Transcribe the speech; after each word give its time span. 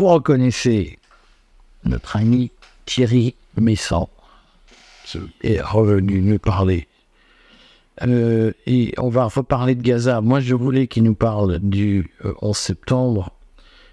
Vous 0.00 0.06
reconnaissez 0.06 0.98
notre 1.84 2.16
ami 2.16 2.50
Thierry 2.86 3.34
Messant 3.60 4.08
est 5.42 5.60
revenu 5.60 6.22
nous 6.22 6.38
parler. 6.38 6.88
Euh, 8.00 8.52
et 8.66 8.94
on 8.96 9.10
va 9.10 9.26
reparler 9.26 9.74
de 9.74 9.82
Gaza. 9.82 10.22
Moi, 10.22 10.40
je 10.40 10.54
voulais 10.54 10.86
qu'il 10.86 11.02
nous 11.02 11.14
parle 11.14 11.58
du 11.58 12.14
11 12.40 12.56
septembre, 12.56 13.30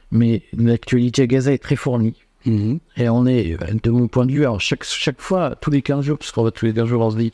mais 0.09 0.43
l'actualité 0.53 1.23
à 1.23 1.27
Gaza 1.27 1.51
est 1.51 1.57
très 1.57 1.75
fournie. 1.75 2.15
Mhm. 2.45 2.79
Et 2.95 3.09
on 3.09 3.25
est, 3.25 3.57
de 3.83 3.91
mon 3.91 4.07
point 4.07 4.25
de 4.25 4.31
vue, 4.31 4.43
alors 4.43 4.61
chaque, 4.61 4.85
chaque 4.85 5.19
fois, 5.19 5.57
tous 5.59 5.71
les 5.71 5.81
15 5.81 6.05
jours, 6.05 6.17
parce 6.17 6.31
qu'on 6.31 6.43
va 6.43 6.51
tous 6.51 6.67
les 6.67 6.73
15 6.73 6.87
jours, 6.87 7.01
on 7.01 7.11
se 7.11 7.17
dit, 7.17 7.33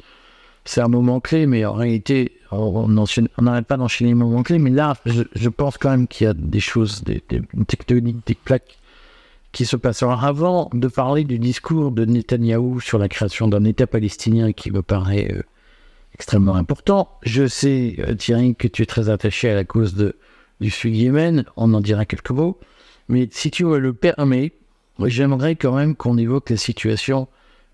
c'est 0.66 0.82
un 0.82 0.88
moment 0.88 1.20
clé, 1.20 1.46
mais 1.46 1.66
en 1.66 1.74
réalité, 1.74 2.40
on 2.52 2.88
n'arrête 2.88 3.66
pas 3.66 3.78
d'enchaîner 3.78 4.12
les 4.12 4.16
moments 4.16 4.44
clés. 4.44 4.60
Mais 4.60 4.70
là, 4.70 4.96
je, 5.06 5.50
pense 5.50 5.78
quand 5.78 5.90
même 5.90 6.08
qu'il 6.08 6.26
y 6.26 6.30
a 6.30 6.34
des 6.34 6.60
choses, 6.60 7.04
des, 7.04 7.22
des 7.30 7.42
tectoniques, 7.68 8.26
des 8.26 8.36
plaques 8.36 8.78
qui 9.52 9.66
se 9.66 9.76
passent. 9.76 10.04
Alors, 10.04 10.24
avant 10.24 10.70
de 10.74 10.88
parler 10.88 11.24
du 11.26 11.38
discours 11.38 11.92
de 11.92 12.06
Netanyahou 12.06 12.80
sur 12.80 12.98
la 12.98 13.10
création 13.10 13.48
d'un 13.48 13.64
État 13.66 13.88
palestinien 13.88 14.54
qui 14.54 14.72
me 14.72 14.82
paraît 14.82 15.32
euh, 15.32 15.44
extrêmement 16.16 16.56
important, 16.56 17.10
je 17.24 17.48
sais, 17.48 17.96
euh, 18.00 18.16
Thierry, 18.16 18.56
que 18.56 18.68
tu 18.68 18.84
es 18.84 18.86
très 18.86 19.10
attaché 19.10 19.50
à 19.50 19.56
la 19.56 19.66
cause 19.66 19.96
de, 19.96 20.16
du 20.62 20.70
Sud-Yémen. 20.70 21.46
On 21.58 21.74
en 21.74 21.82
dira 21.82 22.06
quelques 22.06 22.32
mots. 22.32 22.60
Mais 23.10 23.28
si 23.32 23.52
tu 23.52 23.66
me 23.66 23.78
le 23.78 23.94
permets, 23.94 24.54
j'aimerais 25.00 25.56
quand 25.56 25.76
même 25.76 25.96
qu'on 25.96 26.18
évoque 26.18 26.50
la 26.50 26.58
situation 26.58 27.28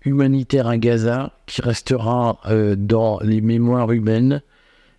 humanitaire 0.04 0.66
à 0.66 0.78
Gaza, 0.78 1.32
qui 1.46 1.62
restera 1.62 2.38
euh, 2.46 2.74
dans 2.76 3.18
les 3.20 3.40
mémoires 3.40 3.92
humaines 3.92 4.42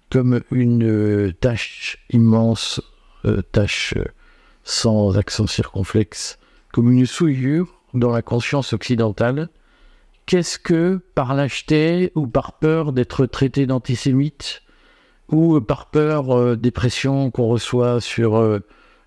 comme 0.09 0.41
une 0.51 0.83
euh, 0.83 1.33
tâche 1.39 1.97
immense, 2.11 2.81
euh, 3.25 3.41
tâche 3.51 3.95
sans 4.63 5.17
accent 5.17 5.47
circonflexe, 5.47 6.37
comme 6.71 6.91
une 6.91 7.05
souillure 7.05 7.67
dans 7.93 8.11
la 8.11 8.21
conscience 8.21 8.73
occidentale. 8.73 9.49
Qu'est-ce 10.25 10.59
que, 10.59 11.01
par 11.15 11.33
lâcheté 11.33 12.11
ou 12.15 12.27
par 12.27 12.53
peur 12.59 12.93
d'être 12.93 13.25
traité 13.25 13.65
d'antisémite, 13.65 14.61
ou 15.29 15.59
par 15.61 15.89
peur 15.89 16.57
des 16.57 16.71
pressions 16.71 17.31
qu'on 17.31 17.47
reçoit 17.47 18.01
sur... 18.01 18.33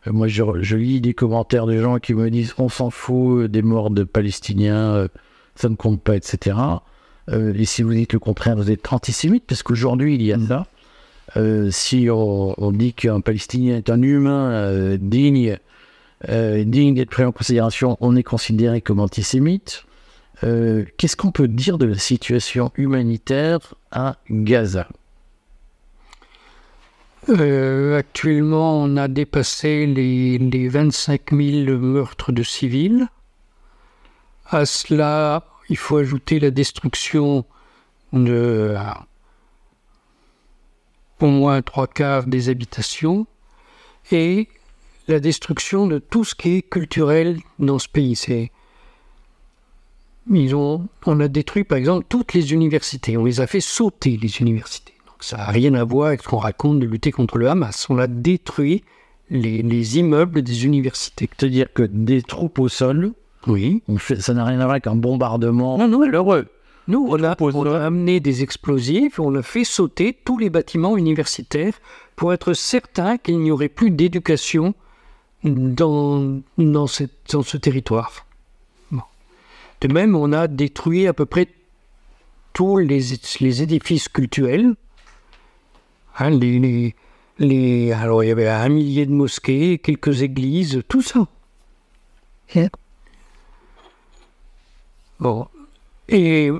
moi, 0.06 0.26
je, 0.26 0.42
je 0.60 0.76
lis 0.76 1.00
des 1.00 1.14
commentaires 1.14 1.66
de 1.66 1.78
gens 1.78 1.98
qui 1.98 2.14
me 2.14 2.30
disent 2.30 2.54
on 2.58 2.68
s'en 2.68 2.90
fout 2.90 3.44
des 3.44 3.62
morts 3.62 3.90
de 3.90 4.04
Palestiniens, 4.04 5.06
ça 5.56 5.68
ne 5.68 5.76
compte 5.76 6.00
pas, 6.00 6.16
etc. 6.16 6.56
Euh, 7.30 7.54
et 7.54 7.64
si 7.64 7.82
vous 7.82 7.94
dites 7.94 8.12
le 8.12 8.18
contraire, 8.18 8.56
vous 8.56 8.70
êtes 8.70 8.92
antisémite, 8.92 9.44
parce 9.46 9.62
qu'aujourd'hui, 9.62 10.14
il 10.14 10.22
y 10.22 10.32
a 10.32 10.38
ça. 10.38 10.66
Euh, 11.36 11.70
si 11.70 12.08
on, 12.10 12.54
on 12.62 12.72
dit 12.72 12.92
qu'un 12.92 13.20
Palestinien 13.20 13.76
est 13.76 13.90
un 13.90 14.02
humain 14.02 14.50
euh, 14.50 14.98
digne, 15.00 15.58
digne 16.28 16.94
d'être 16.94 17.10
pris 17.10 17.24
en 17.24 17.32
considération, 17.32 17.98
on 18.00 18.16
est 18.16 18.22
considéré 18.22 18.80
comme 18.80 19.00
antisémite. 19.00 19.84
Qu'est-ce 20.40 21.16
qu'on 21.16 21.32
peut 21.32 21.48
dire 21.48 21.78
de 21.78 21.86
la 21.86 21.98
situation 21.98 22.70
humanitaire 22.76 23.74
à 23.90 24.16
Gaza? 24.30 24.88
Actuellement, 27.28 28.82
on 28.82 28.96
a 28.96 29.08
dépassé 29.08 29.86
les, 29.86 30.38
les 30.38 30.68
25 30.68 31.30
000 31.32 31.78
meurtres 31.78 32.32
de 32.32 32.42
civils. 32.42 33.08
À 34.46 34.66
cela, 34.66 35.44
il 35.68 35.76
faut 35.76 35.96
ajouter 35.96 36.38
la 36.38 36.50
destruction 36.50 37.44
de 38.12 38.74
euh, 38.76 38.78
au 41.20 41.26
moins 41.26 41.62
trois 41.62 41.86
quarts 41.86 42.26
des 42.26 42.48
habitations 42.48 43.26
et 44.12 44.48
la 45.08 45.20
destruction 45.20 45.86
de 45.86 45.98
tout 45.98 46.24
ce 46.24 46.34
qui 46.34 46.56
est 46.56 46.62
culturel 46.62 47.38
dans 47.58 47.78
ce 47.78 47.88
pays. 47.88 48.18
Ils 50.30 50.54
ont, 50.54 50.88
on 51.06 51.20
a 51.20 51.28
détruit 51.28 51.64
par 51.64 51.78
exemple 51.78 52.06
toutes 52.08 52.32
les 52.34 52.52
universités. 52.52 53.16
On 53.16 53.24
les 53.24 53.40
a 53.40 53.46
fait 53.46 53.60
sauter 53.60 54.18
les 54.20 54.40
universités. 54.40 54.94
Donc 55.06 55.22
ça 55.22 55.38
n'a 55.38 55.46
rien 55.46 55.74
à 55.74 55.84
voir 55.84 56.08
avec 56.08 56.22
ce 56.22 56.28
qu'on 56.28 56.38
raconte 56.38 56.80
de 56.80 56.86
lutter 56.86 57.12
contre 57.12 57.38
le 57.38 57.48
Hamas. 57.48 57.88
On 57.90 57.98
a 57.98 58.06
détruit 58.06 58.84
les 59.30 59.98
immeubles 59.98 60.42
des 60.42 60.64
universités. 60.66 61.28
C'est-à-dire 61.36 61.72
que 61.72 61.82
des 61.82 62.22
troupes 62.22 62.58
au 62.58 62.68
sol, 62.68 63.12
Oui. 63.46 63.82
ça 63.98 64.32
n'a 64.34 64.44
rien 64.44 64.58
à 64.60 64.64
voir 64.64 64.70
avec 64.72 64.86
un 64.86 64.96
bombardement 64.96 65.76
Non, 65.78 65.88
non, 65.88 65.98
malheureux. 65.98 66.46
Nous, 66.86 67.06
on 67.08 67.22
a, 67.24 67.34
on 67.40 67.66
a 67.66 67.84
amené 67.86 68.20
des 68.20 68.42
explosifs, 68.42 69.18
on 69.18 69.34
a 69.36 69.42
fait 69.42 69.64
sauter 69.64 70.16
tous 70.24 70.36
les 70.38 70.50
bâtiments 70.50 70.96
universitaires 70.98 71.72
pour 72.14 72.32
être 72.34 72.52
certain 72.52 73.16
qu'il 73.16 73.38
n'y 73.40 73.50
aurait 73.50 73.70
plus 73.70 73.90
d'éducation 73.90 74.74
dans, 75.44 76.40
dans, 76.58 76.86
cette- 76.86 77.32
dans 77.32 77.42
ce 77.42 77.56
territoire. 77.56 78.26
Bon. 78.90 79.02
De 79.80 79.88
même, 79.92 80.14
on 80.14 80.32
a 80.32 80.46
détruit 80.46 81.06
à 81.06 81.14
peu 81.14 81.24
près 81.26 81.48
tous 82.52 82.76
les, 82.78 83.00
les 83.40 83.62
édifices 83.62 84.08
culturels. 84.08 84.74
Hein, 86.18 86.30
les, 86.30 86.58
les, 86.58 86.94
les- 87.38 87.92
alors, 87.92 88.22
il 88.22 88.28
y 88.28 88.32
avait 88.32 88.48
un 88.48 88.68
millier 88.68 89.06
de 89.06 89.12
mosquées, 89.12 89.78
quelques 89.78 90.20
églises, 90.22 90.82
tout 90.88 91.02
ça. 91.02 91.26
Bon. 95.24 95.46
Et 96.06 96.50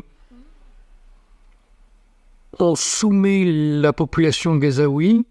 on 2.59 2.75
soumet 2.75 3.45
la 3.45 3.93
population 3.93 4.57
gazaoui 4.57 5.27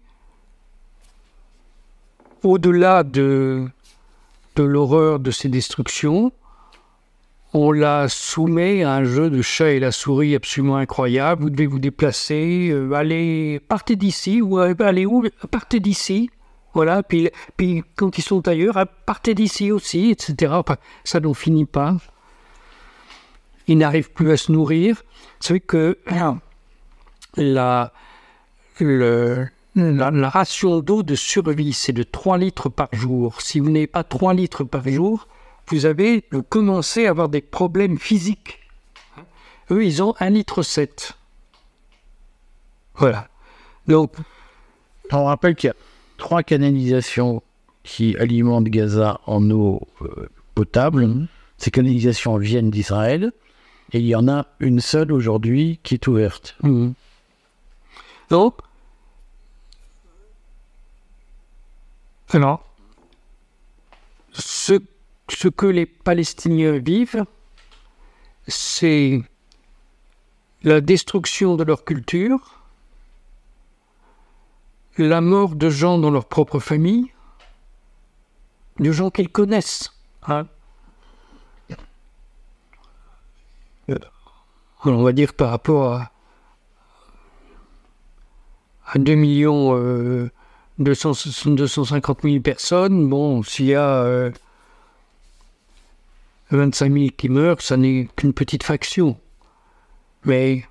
au-delà 2.44 3.02
de, 3.02 3.66
de 4.54 4.62
l'horreur 4.62 5.18
de 5.18 5.32
ces 5.32 5.48
destructions, 5.48 6.30
on 7.54 7.72
la 7.72 8.08
soumet 8.08 8.84
à 8.84 8.92
un 8.92 9.02
jeu 9.02 9.30
de 9.30 9.42
chat 9.42 9.70
et 9.70 9.80
la 9.80 9.90
souris 9.90 10.36
absolument 10.36 10.76
incroyable. 10.76 11.42
Vous 11.42 11.50
devez 11.50 11.66
vous 11.66 11.80
déplacer, 11.80 12.68
euh, 12.70 12.92
allez, 12.92 13.60
partez 13.68 13.96
d'ici, 13.96 14.42
ou 14.42 14.60
euh, 14.60 14.76
allez 14.78 15.06
où? 15.06 15.24
Partez 15.50 15.80
d'ici. 15.80 16.30
Voilà, 16.72 17.02
puis, 17.02 17.30
puis 17.56 17.82
quand 17.96 18.16
ils 18.16 18.22
sont 18.22 18.46
ailleurs, 18.46 18.76
ah, 18.76 18.86
partez 18.86 19.34
d'ici 19.34 19.72
aussi, 19.72 20.10
etc. 20.10 20.52
Ça 21.02 21.18
n'en 21.18 21.34
finit 21.34 21.64
pas. 21.64 21.96
Ils 23.66 23.78
n'arrivent 23.78 24.12
plus 24.12 24.30
à 24.30 24.36
se 24.36 24.52
nourrir. 24.52 25.02
Savez 25.40 25.60
que 25.60 25.98
la, 27.36 27.92
la, 29.76 30.28
ration 30.28 30.80
d'eau 30.80 31.02
de 31.02 31.14
survie, 31.14 31.72
c'est 31.72 31.92
de 31.92 32.02
3 32.02 32.38
litres 32.38 32.68
par 32.68 32.88
jour. 32.92 33.40
Si 33.40 33.60
vous 33.60 33.70
n'avez 33.70 33.86
pas 33.86 34.04
3 34.04 34.34
litres 34.34 34.64
par 34.64 34.86
jour, 34.88 35.28
vous 35.68 35.86
avez 35.86 36.22
commencé 36.48 37.06
à 37.06 37.10
avoir 37.10 37.28
des 37.28 37.40
problèmes 37.40 37.98
physiques. 37.98 38.60
Eux, 39.70 39.84
ils 39.84 40.02
ont 40.02 40.14
1 40.20 40.30
litre 40.30 40.62
7. 40.62 41.14
Voilà. 42.96 43.28
Donc, 43.86 44.12
On 45.12 45.24
rappelle 45.24 45.54
qu'il 45.54 45.68
y 45.68 45.70
a 45.70 45.76
trois 46.16 46.42
canalisations 46.42 47.42
qui 47.82 48.16
alimentent 48.16 48.64
Gaza 48.64 49.20
en 49.26 49.50
eau 49.50 49.82
euh, 50.02 50.28
potable. 50.54 51.28
Ces 51.58 51.70
canalisations 51.70 52.36
viennent 52.36 52.70
d'Israël. 52.70 53.32
Et 53.94 54.00
il 54.00 54.06
y 54.06 54.16
en 54.16 54.26
a 54.26 54.46
une 54.58 54.80
seule 54.80 55.12
aujourd'hui 55.12 55.78
qui 55.84 55.94
est 55.94 56.06
ouverte. 56.08 56.56
Mhm. 56.64 56.94
Donc, 58.28 58.58
ce 64.32 65.48
que 65.48 65.66
les 65.66 65.86
Palestiniens 65.86 66.78
vivent, 66.78 67.24
c'est 68.48 69.22
la 70.64 70.80
destruction 70.80 71.54
de 71.54 71.62
leur 71.62 71.84
culture, 71.84 72.64
la 74.98 75.20
mort 75.20 75.54
de 75.54 75.70
gens 75.70 75.98
dans 75.98 76.10
leur 76.10 76.26
propre 76.26 76.58
famille, 76.58 77.12
de 78.80 78.90
gens 78.90 79.10
qu'ils 79.10 79.28
connaissent. 79.28 79.92
hein. 80.24 80.48
Alors, 81.68 81.84
on 84.84 85.02
va 85.02 85.12
dire 85.12 85.34
par 85.34 85.50
rapport 85.50 85.92
à, 85.94 86.10
à 88.86 88.98
2 88.98 89.14
millions 89.14 89.76
euh, 89.76 90.30
200 90.78 91.12
250 91.54 92.22
000 92.22 92.40
personnes, 92.40 93.08
bon, 93.08 93.42
s'il 93.42 93.66
y 93.66 93.74
a 93.74 94.02
euh, 94.02 94.30
25 96.50 96.92
000 96.92 97.06
qui 97.16 97.28
meurent, 97.28 97.60
ça 97.62 97.76
n'est 97.76 98.08
qu'une 98.16 98.32
petite 98.32 98.62
fraction. 98.62 99.18
Mais, 100.24 100.64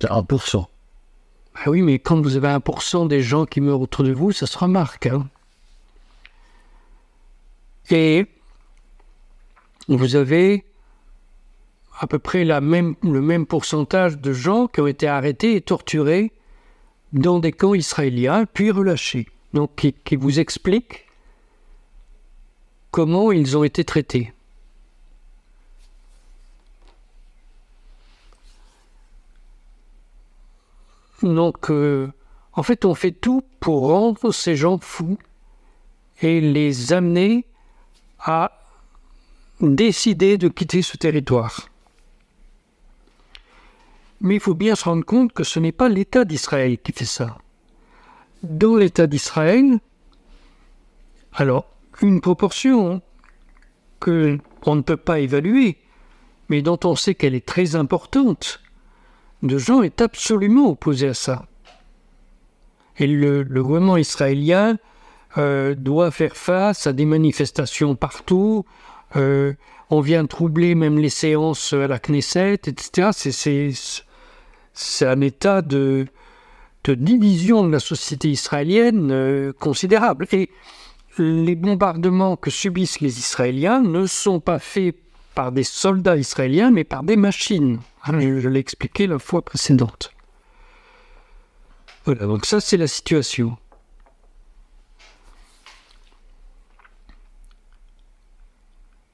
C'est 0.00 0.08
1%. 0.10 0.66
bah 1.54 1.60
oui, 1.66 1.82
mais 1.82 1.98
quand 1.98 2.20
vous 2.20 2.36
avez 2.36 2.48
1% 2.48 3.08
des 3.08 3.22
gens 3.22 3.46
qui 3.46 3.60
meurent 3.60 3.80
autour 3.80 4.04
de 4.04 4.12
vous, 4.12 4.32
ça 4.32 4.46
se 4.46 4.58
remarque. 4.58 5.06
hein. 5.06 5.28
Et 7.90 8.26
vous 9.88 10.14
avez 10.16 10.64
à 11.98 12.06
peu 12.06 12.18
près 12.18 12.44
le 12.44 12.60
même 12.60 13.46
pourcentage 13.46 14.18
de 14.18 14.32
gens 14.32 14.66
qui 14.68 14.80
ont 14.80 14.86
été 14.86 15.08
arrêtés 15.08 15.56
et 15.56 15.60
torturés 15.60 16.32
dans 17.12 17.38
des 17.38 17.52
camps 17.52 17.74
israéliens, 17.74 18.44
puis 18.46 18.70
relâchés. 18.70 19.26
Donc, 19.54 19.74
qui, 19.76 19.92
qui 19.92 20.16
vous 20.16 20.38
explique 20.40 21.06
comment 22.90 23.32
ils 23.32 23.56
ont 23.56 23.64
été 23.64 23.84
traités. 23.84 24.32
Donc, 31.22 31.70
euh, 31.70 32.12
en 32.52 32.62
fait, 32.62 32.84
on 32.84 32.94
fait 32.94 33.12
tout 33.12 33.42
pour 33.58 33.88
rendre 33.88 34.30
ces 34.30 34.54
gens 34.54 34.78
fous 34.78 35.18
et 36.22 36.40
les 36.40 36.92
amener 36.92 37.44
à 38.20 38.52
décider 39.60 40.38
de 40.38 40.48
quitter 40.48 40.82
ce 40.82 40.96
territoire. 40.96 41.68
Mais 44.20 44.34
il 44.34 44.40
faut 44.40 44.54
bien 44.54 44.74
se 44.74 44.84
rendre 44.84 45.04
compte 45.04 45.32
que 45.32 45.44
ce 45.44 45.60
n'est 45.60 45.72
pas 45.72 45.88
l'État 45.88 46.24
d'Israël 46.24 46.78
qui 46.78 46.92
fait 46.92 47.04
ça. 47.04 47.38
Dans 48.42 48.76
l'État 48.76 49.06
d'Israël, 49.06 49.78
alors, 51.32 51.66
une 52.02 52.20
proportion 52.20 53.02
que 54.00 54.38
on 54.66 54.74
ne 54.74 54.82
peut 54.82 54.96
pas 54.96 55.20
évaluer, 55.20 55.78
mais 56.48 56.62
dont 56.62 56.78
on 56.84 56.96
sait 56.96 57.14
qu'elle 57.14 57.34
est 57.34 57.46
très 57.46 57.76
importante, 57.76 58.60
de 59.42 59.58
gens 59.58 59.82
est 59.82 60.00
absolument 60.00 60.70
opposé 60.70 61.08
à 61.08 61.14
ça. 61.14 61.46
Et 62.98 63.06
le, 63.06 63.44
gouvernement 63.44 63.96
israélien 63.96 64.78
euh, 65.36 65.74
doit 65.76 66.10
faire 66.10 66.36
face 66.36 66.86
à 66.86 66.92
des 66.92 67.04
manifestations 67.04 67.94
partout. 67.94 68.64
Euh, 69.16 69.54
on 69.90 70.00
vient 70.00 70.26
troubler 70.26 70.74
même 70.74 70.98
les 70.98 71.08
séances 71.08 71.72
à 71.72 71.86
la 71.86 71.98
Knesset, 72.00 72.54
etc. 72.66 73.10
C'est 73.12 73.70
un 75.02 75.20
état 75.20 75.62
de, 75.62 76.06
division 76.84 77.64
de 77.64 77.72
la 77.72 77.80
société 77.80 78.30
israélienne 78.30 79.10
euh, 79.10 79.52
considérable. 79.52 80.26
Et 80.32 80.50
les 81.18 81.54
bombardements 81.54 82.36
que 82.36 82.50
subissent 82.50 83.00
les 83.00 83.18
Israéliens 83.18 83.80
ne 83.82 84.06
sont 84.06 84.40
pas 84.40 84.58
faits 84.58 84.96
par 85.34 85.52
des 85.52 85.64
soldats 85.64 86.16
israéliens, 86.16 86.70
mais 86.70 86.84
par 86.84 87.02
des 87.02 87.16
machines. 87.16 87.80
Je, 88.06 88.48
l'ai 88.48 88.60
expliqué 88.60 89.06
la 89.06 89.18
fois 89.18 89.44
précédente. 89.44 90.12
Voilà, 92.04 92.26
donc 92.26 92.46
ça 92.46 92.60
c'est 92.60 92.76
la 92.76 92.86
situation. 92.86 93.56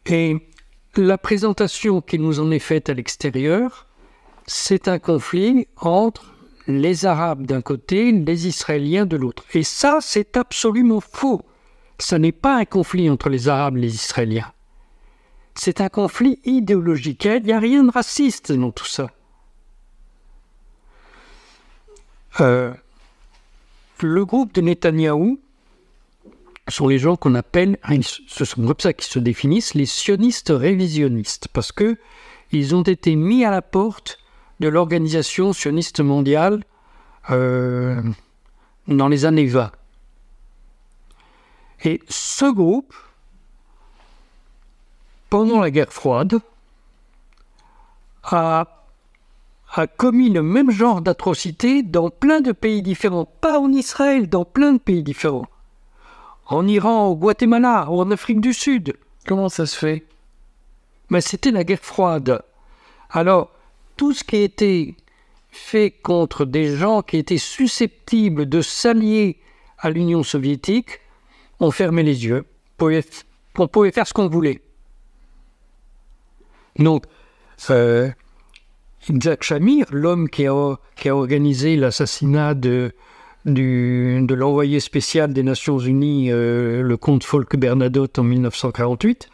Et 0.06 0.36
la 0.96 1.18
présentation 1.18 2.00
qui 2.00 2.18
nous 2.18 2.40
en 2.40 2.50
est 2.50 2.58
faite 2.58 2.88
à 2.88 2.94
l'extérieur, 2.94 3.86
c'est 4.46 4.88
un 4.88 4.98
conflit 4.98 5.66
entre 5.76 6.34
les 6.66 7.06
Arabes 7.06 7.46
d'un 7.46 7.60
côté, 7.60 8.12
les 8.12 8.46
Israéliens 8.46 9.06
de 9.06 9.16
l'autre. 9.16 9.44
Et 9.54 9.62
ça, 9.62 9.98
c'est 10.00 10.36
absolument 10.36 11.00
faux. 11.00 11.42
Ce 11.98 12.14
n'est 12.14 12.32
pas 12.32 12.56
un 12.56 12.64
conflit 12.64 13.10
entre 13.10 13.28
les 13.28 13.48
Arabes 13.48 13.76
et 13.76 13.82
les 13.82 13.94
Israéliens 13.94 14.54
c'est 15.54 15.80
un 15.80 15.88
conflit 15.88 16.40
idéologique. 16.44 17.24
Il 17.24 17.44
n'y 17.44 17.52
a 17.52 17.58
rien 17.58 17.84
de 17.84 17.90
raciste 17.90 18.52
dans 18.52 18.70
tout 18.70 18.86
ça. 18.86 19.10
Euh, 22.40 22.74
le 24.00 24.24
groupe 24.24 24.52
de 24.54 24.60
Netanyahou 24.60 25.40
sont 26.68 26.88
les 26.88 26.98
gens 26.98 27.16
qu'on 27.16 27.34
appelle, 27.34 27.78
ce 28.26 28.44
sont 28.44 28.66
comme 28.66 28.74
ça 28.80 28.92
qu'ils 28.92 29.10
se 29.10 29.18
définissent, 29.18 29.74
les 29.74 29.86
sionistes 29.86 30.52
révisionnistes, 30.54 31.48
parce 31.52 31.70
que 31.70 31.96
ils 32.50 32.74
ont 32.74 32.82
été 32.82 33.14
mis 33.14 33.44
à 33.44 33.50
la 33.50 33.62
porte 33.62 34.18
de 34.60 34.68
l'organisation 34.68 35.52
sioniste 35.52 36.00
mondiale 36.00 36.64
euh, 37.30 38.02
dans 38.88 39.08
les 39.08 39.24
années 39.24 39.46
20. 39.46 39.70
Et 41.84 42.00
ce 42.08 42.50
groupe 42.52 42.94
pendant 45.34 45.60
la 45.60 45.72
guerre 45.72 45.92
froide, 45.92 46.38
a, 48.22 48.66
commis 49.96 50.30
le 50.30 50.44
même 50.44 50.70
genre 50.70 51.00
d'atrocité 51.00 51.82
dans 51.82 52.08
plein 52.08 52.40
de 52.40 52.52
pays 52.52 52.82
différents, 52.82 53.24
pas 53.24 53.58
en 53.58 53.72
Israël, 53.72 54.28
dans 54.28 54.44
plein 54.44 54.74
de 54.74 54.78
pays 54.78 55.02
différents. 55.02 55.48
En 56.46 56.68
Iran, 56.68 57.08
au 57.08 57.16
Guatemala, 57.16 57.88
ou 57.90 58.00
en 58.00 58.12
Afrique 58.12 58.40
du 58.40 58.54
Sud. 58.54 58.94
Comment 59.26 59.48
ça 59.48 59.66
se 59.66 59.76
fait? 59.76 60.06
Mais 61.10 61.20
c'était 61.20 61.50
la 61.50 61.64
guerre 61.64 61.80
froide. 61.82 62.40
Alors, 63.10 63.50
tout 63.96 64.12
ce 64.12 64.24
qui 64.24 64.36
était 64.36 64.94
fait 65.50 65.90
contre 65.90 66.44
des 66.44 66.76
gens 66.76 67.02
qui 67.02 67.16
étaient 67.16 67.38
susceptibles 67.38 68.46
de 68.48 68.60
s'allier 68.60 69.38
à 69.78 69.90
l'Union 69.90 70.22
soviétique, 70.22 71.00
on 71.60 71.70
fermait 71.70 72.02
les 72.02 72.26
yeux. 72.26 72.44
On 73.56 73.68
pouvait 73.68 73.92
faire 73.92 74.06
ce 74.06 74.12
qu'on 74.12 74.28
voulait. 74.28 74.60
Donc, 76.78 77.04
euh, 77.70 78.10
Jacques 79.20 79.44
Chamir, 79.44 79.86
l'homme 79.90 80.28
qui 80.28 80.46
a, 80.46 80.76
organisé 81.06 81.76
l'assassinat 81.76 82.54
de, 82.54 82.92
l'envoyé 83.44 84.80
spécial 84.80 85.32
des 85.32 85.42
Nations 85.42 85.78
Unies, 85.78 86.32
euh, 86.32 86.82
le 86.82 86.96
comte 86.96 87.22
Folke 87.22 87.56
Bernadotte, 87.56 88.18
en 88.18 88.24
1948, 88.24 89.28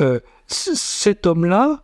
euh, 0.00 0.20
cet 0.46 1.26
homme-là, 1.26 1.82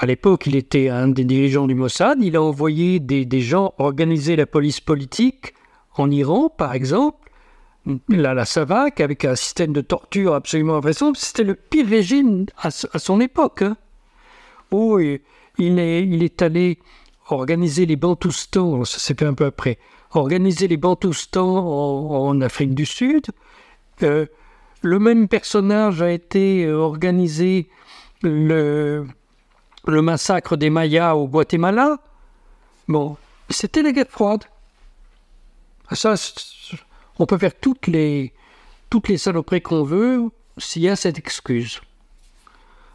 à 0.00 0.06
l'époque, 0.06 0.46
il 0.46 0.56
était 0.56 0.88
un 0.88 1.08
des 1.08 1.24
dirigeants 1.24 1.66
du 1.66 1.74
Mossad. 1.74 2.22
Il 2.22 2.34
a 2.34 2.42
envoyé 2.42 3.00
des, 3.00 3.40
gens 3.42 3.74
organiser 3.76 4.34
la 4.34 4.46
police 4.46 4.80
politique 4.80 5.52
en 5.94 6.10
Iran, 6.10 6.48
par 6.48 6.72
exemple, 6.72 7.30
la, 8.08 8.32
la 8.32 8.46
SAVAC, 8.46 9.02
avec 9.02 9.26
un 9.26 9.34
système 9.34 9.74
de 9.74 9.82
torture 9.82 10.34
absolument 10.34 10.76
impressionnant, 10.76 11.12
c'était 11.14 11.44
le 11.44 11.54
pire 11.54 11.86
régime 11.86 12.46
à, 12.56 12.70
son 12.70 13.20
époque. 13.20 13.60
Hein. 13.60 13.76
Oh, 14.70 14.98
il, 14.98 15.20
est, 15.78 16.02
il 16.06 16.22
est 16.22 16.40
allé 16.40 16.78
organiser 17.28 17.84
les 17.84 17.96
Bantoustans, 17.96 18.86
ça 18.86 18.98
s'est 18.98 19.14
fait 19.14 19.26
un 19.26 19.34
peu 19.34 19.44
après, 19.44 19.78
organiser 20.12 20.66
les 20.66 20.78
Bantoustans 20.78 21.58
en, 21.58 22.40
Afrique 22.40 22.74
du 22.74 22.86
Sud. 22.86 23.26
Euh, 24.02 24.24
le 24.80 24.98
même 24.98 25.28
personnage 25.28 26.00
a 26.00 26.10
été 26.10 26.64
euh, 26.64 26.78
organisé 26.78 27.68
le, 28.22 29.06
le 29.86 30.02
massacre 30.02 30.56
des 30.56 30.70
Mayas 30.70 31.16
au 31.16 31.26
Guatemala. 31.26 31.98
Bon, 32.88 33.16
c'était 33.48 33.82
la 33.82 33.92
guerre 33.92 34.08
froide. 34.08 34.44
Ça, 35.92 36.14
on 37.18 37.26
peut 37.26 37.38
faire 37.38 37.54
toutes 37.58 37.86
les, 37.86 38.32
toutes 38.90 39.08
les 39.08 39.18
saloperies 39.18 39.62
qu'on 39.62 39.82
veut 39.82 40.30
s'il 40.58 40.82
y 40.82 40.88
a 40.88 40.96
cette 40.96 41.18
excuse. 41.18 41.80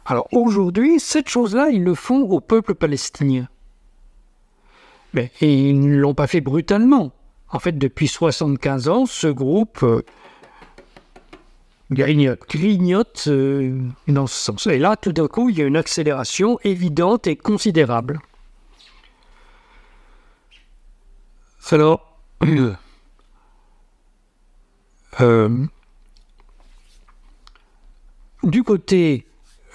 Alors 0.06 0.28
aujourd'hui, 0.32 1.00
cette 1.00 1.28
chose-là, 1.28 1.68
ils 1.70 1.82
le 1.82 1.94
font 1.94 2.20
au 2.22 2.40
peuple 2.40 2.74
palestinien. 2.74 3.48
Mais, 5.14 5.32
et 5.40 5.70
ils 5.70 5.80
ne 5.80 5.96
l'ont 5.96 6.14
pas 6.14 6.26
fait 6.26 6.40
brutalement. 6.40 7.12
En 7.50 7.58
fait, 7.58 7.76
depuis 7.76 8.08
75 8.08 8.88
ans, 8.88 9.06
ce 9.06 9.26
groupe 9.26 9.84
euh, 11.92 12.36
grignote, 12.48 13.24
euh, 13.28 13.80
dans 14.08 14.26
ce 14.26 14.34
sens. 14.34 14.66
Et 14.66 14.78
là, 14.78 14.96
tout 14.96 15.12
d'un 15.12 15.28
coup, 15.28 15.48
il 15.50 15.58
y 15.58 15.62
a 15.62 15.66
une 15.66 15.76
accélération 15.76 16.58
évidente 16.64 17.26
et 17.26 17.36
considérable. 17.36 18.20
Alors, 21.70 22.16
Euh, 25.20 25.66
du 28.42 28.62
côté 28.62 29.26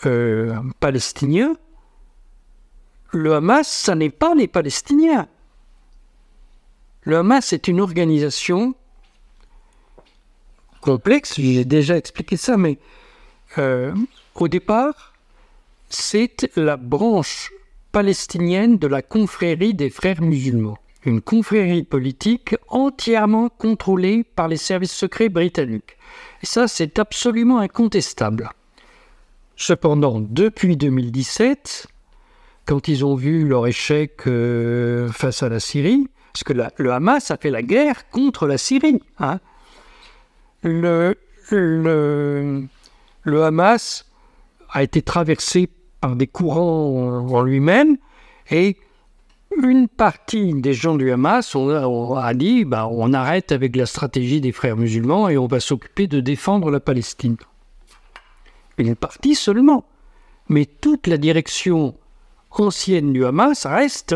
euh, 0.05 0.55
palestinien, 0.79 1.55
le 3.11 3.33
Hamas, 3.33 3.67
ça 3.67 3.95
n'est 3.95 4.11
pas 4.11 4.35
les 4.35 4.47
Palestiniens. 4.47 5.27
Le 7.03 7.17
Hamas 7.17 7.53
est 7.53 7.67
une 7.67 7.81
organisation 7.81 8.75
complexe, 10.81 11.35
j'ai 11.39 11.63
déjà 11.63 11.97
expliqué 11.97 12.35
ça, 12.35 12.57
mais 12.57 12.77
euh, 13.57 13.93
au 14.35 14.47
départ, 14.47 15.13
c'est 15.89 16.49
la 16.55 16.77
branche 16.77 17.51
palestinienne 17.91 18.77
de 18.77 18.87
la 18.87 19.01
confrérie 19.01 19.73
des 19.73 19.89
frères 19.89 20.21
musulmans 20.21 20.77
une 21.05 21.21
confrérie 21.21 21.83
politique 21.83 22.55
entièrement 22.67 23.49
contrôlée 23.49 24.23
par 24.23 24.47
les 24.47 24.57
services 24.57 24.91
secrets 24.91 25.29
britanniques. 25.29 25.97
Et 26.43 26.45
ça, 26.45 26.67
c'est 26.67 26.99
absolument 26.99 27.59
incontestable. 27.59 28.49
Cependant, 29.55 30.19
depuis 30.21 30.77
2017, 30.77 31.87
quand 32.65 32.87
ils 32.87 33.05
ont 33.05 33.15
vu 33.15 33.47
leur 33.47 33.67
échec 33.67 34.27
euh, 34.27 35.09
face 35.09 35.43
à 35.43 35.49
la 35.49 35.59
Syrie, 35.59 36.07
parce 36.33 36.43
que 36.43 36.53
le 36.53 36.91
Hamas 36.91 37.31
a 37.31 37.37
fait 37.37 37.49
la 37.49 37.61
guerre 37.61 38.09
contre 38.09 38.47
la 38.47 38.57
Syrie, 38.57 39.01
hein, 39.19 39.39
le, 40.63 41.17
Hamas 43.25 44.05
a 44.69 44.83
été 44.83 45.01
traversé 45.01 45.69
par 45.99 46.15
des 46.15 46.27
courants 46.27 47.27
en 47.29 47.41
lui-même 47.41 47.97
et 48.49 48.77
une 49.61 49.87
partie 49.87 50.53
des 50.53 50.73
gens 50.73 50.95
du 50.95 51.11
Hamas 51.11 51.55
a 51.55 52.33
dit 52.33 52.65
bah, 52.65 52.87
on 52.89 53.13
arrête 53.13 53.51
avec 53.51 53.75
la 53.75 53.85
stratégie 53.85 54.41
des 54.41 54.51
frères 54.51 54.77
musulmans 54.77 55.29
et 55.29 55.37
on 55.37 55.47
va 55.47 55.59
s'occuper 55.59 56.07
de 56.07 56.19
défendre 56.19 56.71
la 56.71 56.79
Palestine. 56.79 57.37
une 58.77 58.95
partie 58.95 59.35
seulement. 59.35 59.85
Mais 60.49 60.65
toute 60.65 61.07
la 61.07 61.17
direction 61.17 61.95
ancienne 62.49 63.13
du 63.13 63.25
Hamas 63.25 63.65
reste 63.65 64.15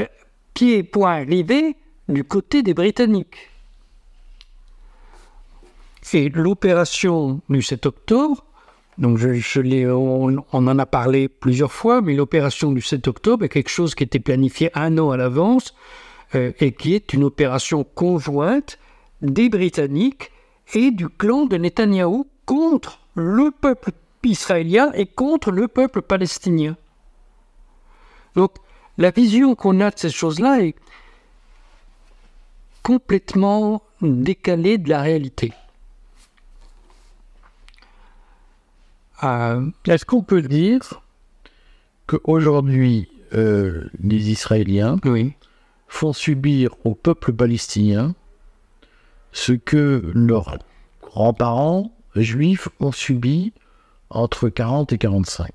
euh, 0.00 0.06
pied 0.54 0.82
point 0.82 1.24
rivé 1.24 1.76
du 2.08 2.24
côté 2.24 2.62
des 2.62 2.74
Britanniques. 2.74 3.50
Et 6.14 6.30
l'opération 6.30 7.40
du 7.48 7.60
7 7.60 7.86
octobre, 7.86 8.44
donc 8.96 9.18
je, 9.18 9.86
on, 9.90 10.42
en 10.52 10.78
a 10.78 10.86
parlé 10.86 11.28
plusieurs 11.28 11.72
fois, 11.72 12.00
mais 12.00 12.14
l'opération 12.14 12.72
du 12.72 12.80
7 12.80 13.08
octobre 13.08 13.44
est 13.44 13.48
quelque 13.48 13.68
chose 13.68 13.94
qui 13.94 14.04
était 14.04 14.18
planifié 14.18 14.70
un 14.74 14.96
an 14.98 15.10
à 15.10 15.16
l'avance 15.16 15.74
euh, 16.34 16.52
et 16.60 16.72
qui 16.72 16.94
est 16.94 17.12
une 17.12 17.24
opération 17.24 17.84
conjointe 17.84 18.78
des 19.22 19.48
Britanniques 19.48 20.32
et 20.74 20.90
du 20.90 21.08
clan 21.08 21.46
de 21.46 21.56
Netanyahou 21.56 22.26
contre 22.46 23.00
le 23.14 23.50
peuple 23.50 23.90
israélien 24.24 24.90
et 24.94 25.06
contre 25.06 25.50
le 25.50 25.68
peuple 25.68 26.02
palestinien. 26.02 26.76
Donc 28.34 28.52
la 28.96 29.10
vision 29.10 29.54
qu'on 29.54 29.80
a 29.80 29.90
de 29.90 29.98
ces 29.98 30.10
choses-là 30.10 30.60
est 30.60 30.74
complètement 32.82 33.82
décalée 34.00 34.78
de 34.78 34.88
la 34.88 35.02
réalité. 35.02 35.52
Euh, 39.24 39.70
est-ce 39.86 40.04
qu'on 40.04 40.22
peut 40.22 40.42
dire 40.42 41.02
qu'aujourd'hui, 42.06 43.08
euh, 43.34 43.88
les 44.00 44.30
Israéliens 44.30 44.96
font 45.88 46.12
subir 46.12 46.74
au 46.84 46.94
peuple 46.94 47.32
palestinien 47.32 48.14
ce 49.32 49.52
que 49.52 50.02
leurs 50.14 50.58
grands-parents 51.02 51.92
juifs 52.14 52.68
ont 52.80 52.92
subi 52.92 53.52
entre 54.10 54.48
40 54.48 54.92
et 54.92 54.98
45 54.98 55.50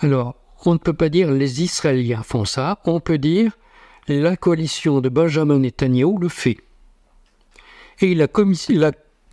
Alors, 0.00 0.34
on 0.64 0.72
ne 0.72 0.78
peut 0.78 0.92
pas 0.92 1.08
dire 1.08 1.30
les 1.30 1.62
Israéliens 1.62 2.22
font 2.22 2.44
ça, 2.44 2.80
on 2.84 3.00
peut 3.00 3.18
dire 3.18 3.52
la 4.08 4.36
coalition 4.36 5.00
de 5.00 5.08
Benjamin 5.08 5.58
Netanyahu 5.58 6.18
le 6.20 6.28
fait. 6.28 6.58
Et 8.00 8.14
la, 8.14 8.26
la 8.70 8.92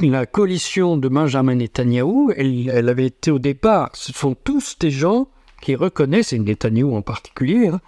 la 0.10 0.26
coalition 0.26 0.98
de 0.98 1.08
Benjamin 1.08 1.56
Netanyahou, 1.56 2.32
elle, 2.36 2.90
avait 2.90 3.08
été 3.08 3.32
au 3.32 3.40
départ, 3.40 3.90
ce 3.94 4.12
sont 4.12 4.36
tous 4.36 4.78
des 4.80 4.92
gens 4.92 5.28
qui 5.62 5.76
reconnaissent, 5.76 6.34
et 6.34 6.40
Netanyahou 6.40 6.96
en 6.96 7.02
particulier, 7.02 7.68
hein, 7.68 7.80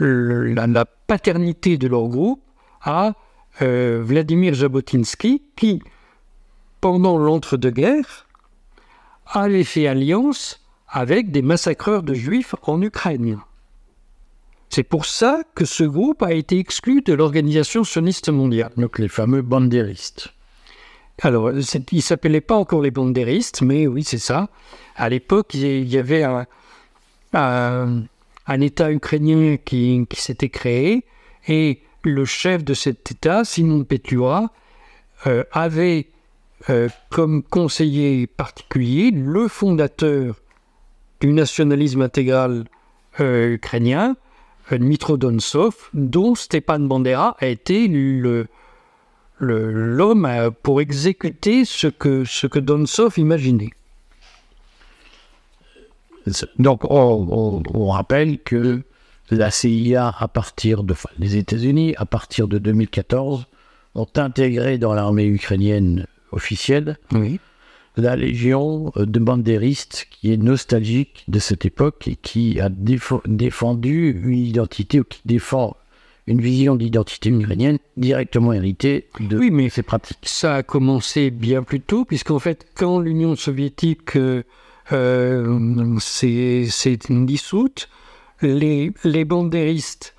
la, 0.00 0.84
paternité 1.06 1.78
de 1.78 1.88
leur 1.88 2.08
groupe 2.08 2.42
à 2.82 3.14
euh, 3.62 4.02
Vladimir 4.04 4.54
Jabotinsky, 4.54 5.42
qui, 5.56 5.80
pendant 6.80 7.18
l'entre-deux-guerres, 7.18 8.26
avait 9.26 9.64
fait 9.64 9.86
alliance 9.86 10.64
avec 10.88 11.30
des 11.30 11.42
massacreurs 11.42 12.02
de 12.02 12.14
juifs 12.14 12.54
en 12.62 12.80
Ukraine. 12.82 13.38
C'est 14.70 14.82
pour 14.82 15.06
ça 15.06 15.42
que 15.54 15.64
ce 15.64 15.84
groupe 15.84 16.22
a 16.22 16.32
été 16.32 16.58
exclu 16.58 17.00
de 17.02 17.14
l'organisation 17.14 17.84
sioniste 17.84 18.28
mondiale. 18.28 18.72
Donc 18.76 18.98
les 18.98 19.08
fameux 19.08 19.42
bandéristes. 19.42 20.34
Alors, 21.20 21.50
ils 21.50 21.56
ne 21.92 22.00
s'appelaient 22.00 22.40
pas 22.40 22.56
encore 22.56 22.82
les 22.82 22.90
bandéristes, 22.90 23.62
mais 23.62 23.86
oui, 23.86 24.04
c'est 24.04 24.18
ça. 24.18 24.48
À 24.96 25.08
l'époque, 25.08 25.54
il 25.54 25.88
y 25.88 25.98
avait 25.98 26.24
un, 27.32 28.00
État 28.60 28.92
ukrainien 28.92 29.56
qui, 29.56 30.06
s'était 30.12 30.48
créé, 30.48 31.04
et 31.48 31.80
le 32.04 32.24
chef 32.24 32.64
de 32.64 32.74
cet 32.74 33.10
État, 33.10 33.44
Simon 33.44 33.84
Petlura, 33.84 34.52
euh, 35.26 35.42
avait 35.50 36.06
euh, 36.70 36.88
comme 37.10 37.42
conseiller 37.42 38.26
particulier 38.26 39.10
le 39.10 39.48
fondateur 39.48 40.36
du 41.20 41.32
nationalisme 41.32 42.02
intégral 42.02 42.64
euh, 43.20 43.54
ukrainien, 43.54 44.16
Dmitro 44.70 45.16
Donsov, 45.16 45.74
dont 45.94 46.34
Stepan 46.34 46.80
Bandera 46.80 47.36
a 47.40 47.46
été 47.46 47.88
le, 47.88 48.46
l'homme 49.40 50.50
pour 50.62 50.80
exécuter 50.80 51.64
ce 51.64 51.86
que, 51.86 52.24
ce 52.24 52.46
que 52.46 52.58
Donsov 52.58 53.18
imaginait. 53.18 53.70
Donc, 56.58 56.82
on, 56.84 57.88
rappelle 57.88 58.38
que 58.38 58.82
la 59.30 59.50
CIA, 59.50 60.14
à 60.18 60.28
partir 60.28 60.82
de 60.82 60.94
les 61.18 61.36
États-Unis, 61.36 61.94
à 61.96 62.06
partir 62.06 62.48
de 62.48 62.58
2014, 62.58 63.46
ont 63.94 64.08
intégré 64.16 64.78
dans 64.78 64.94
l'armée 64.94 65.26
ukrainienne 65.26 66.06
officielle 66.32 66.98
la 67.96 68.14
légion 68.14 68.92
de 68.96 69.18
bandéristes 69.18 70.06
qui 70.10 70.32
est 70.32 70.36
nostalgique 70.36 71.24
de 71.26 71.40
cette 71.40 71.66
époque 71.66 72.06
et 72.06 72.14
qui 72.14 72.60
a 72.60 72.68
défendu 72.68 74.20
une 74.24 74.38
identité 74.38 75.00
ou 75.00 75.04
qui 75.04 75.20
défend 75.24 75.76
une 76.28 76.40
vision 76.40 76.76
d'identité 76.76 77.30
ukrainienne 77.30 77.78
directement 77.96 78.52
héritée 78.52 79.08
de 79.18 79.38
oui, 79.38 79.50
mais 79.50 79.70
ces 79.70 79.82
pratiques. 79.82 80.18
Ça 80.22 80.56
a 80.56 80.62
commencé 80.62 81.30
bien 81.30 81.62
plus 81.62 81.80
tôt, 81.80 82.04
puisqu'en 82.04 82.38
fait, 82.38 82.66
quand 82.76 83.00
l'Union 83.00 83.34
soviétique 83.34 84.16
euh, 84.16 84.42
euh 84.92 85.98
s'est 85.98 86.68
dissoute, 87.10 87.88
les, 88.42 88.92
les 89.04 89.24
bandéristes 89.24 90.14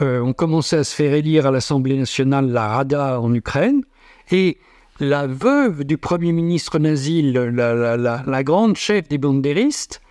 euh, 0.00 0.20
ont 0.20 0.32
commencé 0.32 0.76
à 0.76 0.84
se 0.84 0.94
faire 0.94 1.14
élire 1.14 1.46
à 1.46 1.50
l'Assemblée 1.50 1.96
nationale, 1.96 2.50
la 2.50 2.68
Rada 2.68 3.20
en 3.20 3.32
Ukraine, 3.32 3.82
et 4.30 4.58
la 5.00 5.26
veuve 5.26 5.84
du 5.84 5.96
premier 5.96 6.32
ministre 6.32 6.78
nazi, 6.78 7.22
la, 7.22 7.50
la, 7.50 7.96
la, 7.96 8.22
la 8.26 8.42
grande 8.42 8.76
chef 8.76 9.08
des 9.08 9.18
bandéristes, 9.18 10.02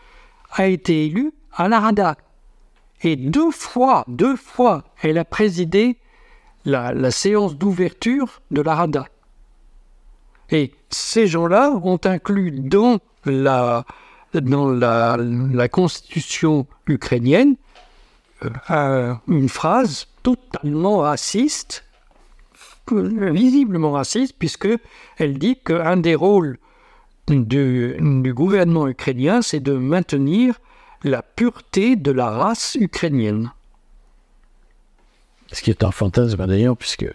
a 0.53 0.67
été 0.67 1.05
élue 1.05 1.33
à 1.53 1.67
la 1.67 1.79
Rada, 1.79 2.15
et 3.03 3.15
deux 3.15 3.51
fois, 3.51 4.05
deux 4.07 4.35
fois, 4.35 4.83
elle 5.01 5.17
a 5.17 5.25
présidé 5.25 5.97
la, 6.65 7.11
séance 7.11 7.55
d'ouverture 7.55 8.41
de 8.51 8.61
la 8.61 8.75
Rada. 8.75 9.07
Et 10.51 10.73
ces 10.89 11.27
gens-là 11.27 11.71
ont 11.83 11.99
inclus 12.03 12.51
dans 12.51 12.99
la, 13.25 13.85
dans 14.33 14.69
la, 14.69 15.67
constitution 15.69 16.67
ukrainienne 16.87 17.55
euh, 18.69 19.13
une 19.27 19.49
phrase 19.49 20.07
totalement 20.23 20.97
raciste, 20.99 21.85
visiblement 22.91 23.91
raciste, 23.91 24.35
puisque 24.37 24.67
elle 25.17 25.37
dit 25.37 25.57
qu'un 25.63 25.97
des 25.97 26.15
rôles 26.15 26.57
du 27.27 28.33
gouvernement 28.33 28.87
ukrainien, 28.87 29.41
c'est 29.41 29.59
de 29.59 29.73
maintenir 29.73 30.59
la 31.03 31.21
pureté 31.21 31.95
de 31.95 32.11
la 32.11 32.29
race 32.29 32.77
ukrainienne. 32.79 33.51
Ce 35.51 35.61
qui 35.61 35.69
est 35.69 35.83
un 35.83 35.91
fantasme 35.91 36.45
d'ailleurs, 36.47 36.77
puisque 36.77 37.07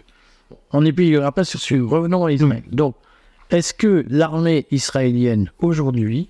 on 0.71 0.81
n'épuisera 0.81 1.31
pas 1.31 1.43
sur 1.43 1.59
ce 1.59 1.75
revenons 1.75 2.25
à 2.25 2.31
Israël. 2.31 2.63
Donc, 2.71 2.95
est-ce 3.49 3.73
que 3.73 4.05
l'armée 4.09 4.67
israélienne 4.71 5.51
aujourd'hui 5.59 6.29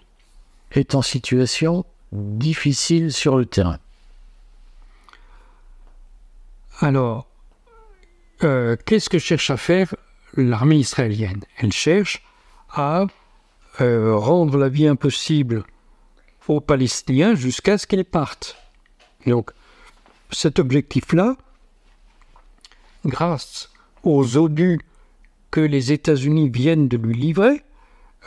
est 0.72 0.96
en 0.96 1.02
situation 1.02 1.86
difficile 2.12 3.12
sur 3.12 3.38
le 3.38 3.46
terrain? 3.46 3.80
Alors, 6.80 7.28
euh, 8.44 8.76
qu'est-ce 8.86 9.10
que 9.10 9.18
cherche 9.18 9.50
à 9.50 9.58
faire 9.58 9.96
l'armée 10.36 10.78
israélienne? 10.78 11.44
Elle 11.58 11.74
cherche 11.74 12.22
à 12.70 13.08
euh, 13.82 14.16
rendre 14.16 14.58
la 14.58 14.70
vie 14.70 14.88
impossible 14.88 15.64
Palestiniens 16.62 17.36
jusqu'à 17.36 17.77
ce 17.77 17.88
qu'ils 17.88 18.06
partent. 18.06 18.58
Donc, 19.25 19.51
cet 20.32 20.60
objectif-là, 20.60 21.36
grâce 23.06 23.70
aux 24.04 24.38
odus 24.38 24.80
que 25.51 25.62
les 25.62 25.92
États-Unis 25.92 26.50
viennent 26.50 26.88
de 26.88 26.98
lui 26.98 27.13
livrer, 27.13 27.63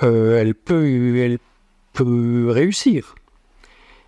euh, 0.03 0.39
elle, 0.39 0.55
peut, 0.55 1.17
elle 1.17 1.39
peut 1.93 2.50
réussir. 2.50 3.15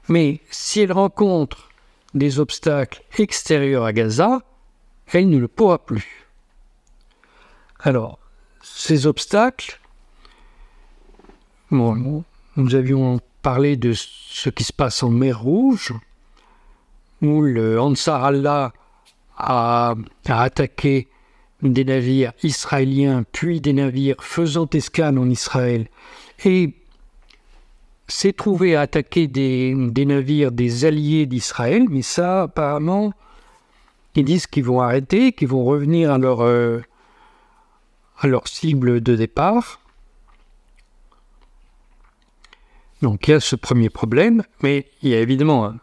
Mais 0.08 0.40
si 0.50 0.80
elle 0.80 0.92
rencontre 0.92 1.70
des 2.14 2.38
obstacles 2.38 3.02
extérieurs 3.18 3.84
à 3.84 3.92
Gaza, 3.92 4.42
elle 5.12 5.28
ne 5.28 5.38
le 5.38 5.48
pourra 5.48 5.84
plus. 5.84 6.26
Alors, 7.80 8.18
ces 8.62 9.06
obstacles, 9.06 9.80
nous 11.70 12.24
avions 12.56 13.20
parler 13.42 13.76
de 13.76 13.92
ce 13.94 14.48
qui 14.48 14.64
se 14.64 14.72
passe 14.72 15.02
en 15.02 15.10
mer 15.10 15.40
Rouge, 15.40 15.92
où 17.20 17.42
le 17.42 17.80
Ansar 17.80 18.24
Allah 18.24 18.72
a, 19.36 19.94
attaqué 20.28 21.08
des 21.62 21.84
navires 21.84 22.32
israéliens, 22.42 23.24
puis 23.32 23.60
des 23.60 23.72
navires 23.72 24.16
faisant 24.20 24.68
escale 24.72 25.18
en 25.18 25.28
Israël, 25.28 25.88
et 26.44 26.74
s'est 28.08 28.32
trouvé 28.32 28.76
à 28.76 28.82
attaquer 28.82 29.26
des, 29.26 29.74
navires 29.74 30.52
des 30.52 30.84
alliés 30.84 31.26
d'Israël, 31.26 31.86
mais 31.88 32.02
ça, 32.02 32.42
apparemment, 32.42 33.12
ils 34.14 34.24
disent 34.24 34.46
qu'ils 34.46 34.64
vont 34.64 34.80
arrêter, 34.80 35.32
qu'ils 35.32 35.48
vont 35.48 35.64
revenir 35.64 36.10
à 36.10 36.18
leur, 36.18 36.42
euh, 36.42 36.80
à 38.18 38.26
leur 38.26 38.48
cible 38.48 39.00
de 39.00 39.16
départ. 39.16 39.81
Donc 43.02 43.26
il 43.26 43.32
y 43.32 43.34
a 43.34 43.40
ce 43.40 43.56
premier 43.56 43.90
problème, 43.90 44.44
mais 44.62 44.86
il 45.02 45.10
y 45.10 45.14
a 45.14 45.20
évidemment 45.20 45.74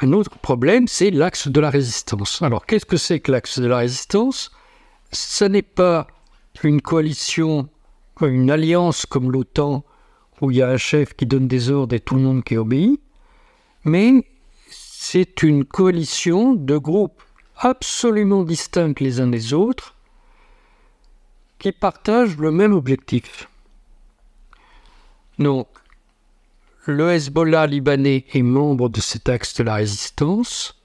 un, 0.00 0.12
autre 0.12 0.38
problème, 0.38 0.86
c'est 0.86 1.10
l'axe 1.10 1.48
de 1.48 1.58
la 1.58 1.70
résistance. 1.70 2.42
Alors 2.42 2.66
qu'est-ce 2.66 2.84
que 2.84 2.98
c'est 2.98 3.20
que 3.20 3.32
l'axe 3.32 3.58
de 3.58 3.66
la 3.66 3.78
résistance? 3.78 4.52
Ce 5.10 5.46
n'est 5.46 5.62
pas 5.62 6.06
une 6.62 6.82
coalition, 6.82 7.70
une 8.20 8.50
alliance 8.50 9.06
comme 9.06 9.32
l'OTAN, 9.32 9.84
où 10.42 10.50
il 10.50 10.58
y 10.58 10.62
a 10.62 10.68
un 10.68 10.76
chef 10.76 11.14
qui 11.14 11.24
donne 11.24 11.48
des 11.48 11.70
ordres 11.70 11.94
et 11.94 12.00
tout 12.00 12.16
le 12.16 12.20
monde 12.20 12.44
qui 12.44 12.58
obéit, 12.58 13.00
mais 13.84 14.26
c'est 14.68 15.42
une 15.42 15.64
coalition 15.64 16.52
de 16.52 16.76
groupes 16.76 17.22
absolument 17.56 18.42
distincts 18.42 19.00
les 19.00 19.20
uns 19.20 19.28
des 19.28 19.54
autres, 19.54 19.94
qui 21.58 21.72
partagent 21.72 22.36
le 22.36 22.50
même 22.50 22.74
objectif. 22.74 23.48
Donc, 25.38 25.68
le 26.86 27.12
Hezbollah 27.12 27.66
libanais 27.66 28.24
est 28.32 28.42
membre 28.42 28.88
de 28.88 29.00
cet 29.00 29.28
axe 29.28 29.54
de 29.54 29.62
la 29.62 29.76
résistance, 29.76 30.82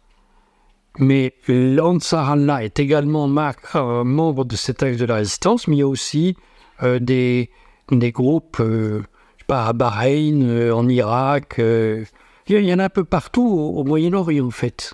mais 0.98 1.34
l'Ansar 1.48 2.32
Allah 2.32 2.64
est 2.64 2.80
également 2.80 3.30
euh, 3.76 4.04
membre 4.04 4.46
de 4.46 4.56
cet 4.56 4.82
axe 4.82 4.98
de 4.98 5.06
la 5.06 5.16
résistance, 5.16 5.68
mais 5.68 5.76
il 5.76 5.80
y 5.80 5.84
a 5.84 5.88
aussi 5.88 6.38
euh, 6.84 7.00
des, 7.00 7.50
groupes, 7.92 8.60
euh, 8.62 9.02
je 9.36 9.42
sais 9.42 9.46
pas, 9.48 9.68
à 9.68 9.74
Bahreïn, 9.74 10.72
en 10.72 10.88
Irak, 10.88 11.56
il 11.60 12.06
y 12.48 12.74
en 12.74 12.80
a 12.80 12.86
un 12.86 12.90
peu 12.90 13.04
partout 13.04 13.46
au, 13.46 13.80
au 13.80 13.84
Moyen-Orient 13.84 14.48
en 14.48 14.52
fait. 14.52 14.94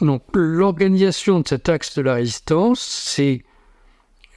Donc 0.00 0.22
l'organisation 0.34 1.40
de 1.40 1.48
cet 1.48 1.68
axe 1.68 1.96
de 1.96 2.02
la 2.02 2.14
résistance, 2.14 2.80
c'est 2.80 3.44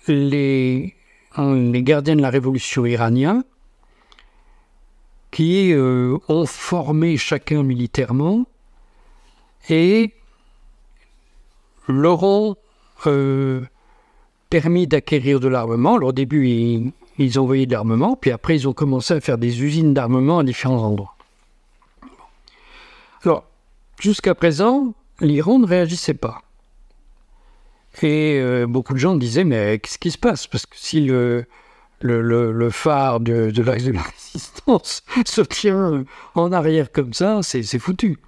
les 0.07 0.96
les 1.37 1.83
gardiens 1.83 2.15
de 2.15 2.21
la 2.21 2.29
révolution 2.29 2.85
iranienne, 2.85 3.43
qui 5.31 5.71
euh, 5.73 6.17
ont 6.29 6.45
formé 6.45 7.17
chacun 7.17 7.63
militairement 7.63 8.45
et 9.69 10.13
leur 11.87 12.23
ont 12.23 12.55
euh, 13.05 13.61
permis 14.49 14.87
d'acquérir 14.87 15.39
de 15.39 15.47
l'armement. 15.47 15.95
Alors, 15.95 16.09
au 16.09 16.13
début, 16.13 16.47
ils, 16.47 16.91
ils 17.17 17.39
envoyaient 17.39 17.65
de 17.65 17.73
l'armement, 17.73 18.15
puis 18.15 18.31
après, 18.31 18.55
ils 18.55 18.67
ont 18.67 18.73
commencé 18.73 19.13
à 19.13 19.21
faire 19.21 19.37
des 19.37 19.63
usines 19.63 19.93
d'armement 19.93 20.39
à 20.39 20.43
différents 20.43 20.83
endroits. 20.83 21.15
Alors, 23.23 23.45
jusqu'à 23.99 24.35
présent, 24.35 24.93
l'Iran 25.19 25.59
ne 25.59 25.67
réagissait 25.67 26.13
pas. 26.13 26.41
Et 28.03 28.39
euh, 28.39 28.67
beaucoup 28.67 28.93
de 28.93 28.99
gens 28.99 29.15
disaient, 29.15 29.43
mais 29.43 29.79
qu'est-ce 29.79 29.97
qui 29.97 30.11
se 30.11 30.17
passe? 30.17 30.45
Parce 30.47 30.65
que 30.65 30.75
si 30.75 31.07
le, 31.07 31.45
phare 32.71 33.19
de, 33.19 33.49
de, 33.49 33.63
la, 33.63 33.71
résistance 34.03 35.03
se 35.25 35.41
tient 35.41 36.05
en 36.35 36.51
arrière 36.51 36.91
comme 36.91 37.13
ça, 37.13 37.39
c'est 37.41 37.79
foutu. 37.79 38.19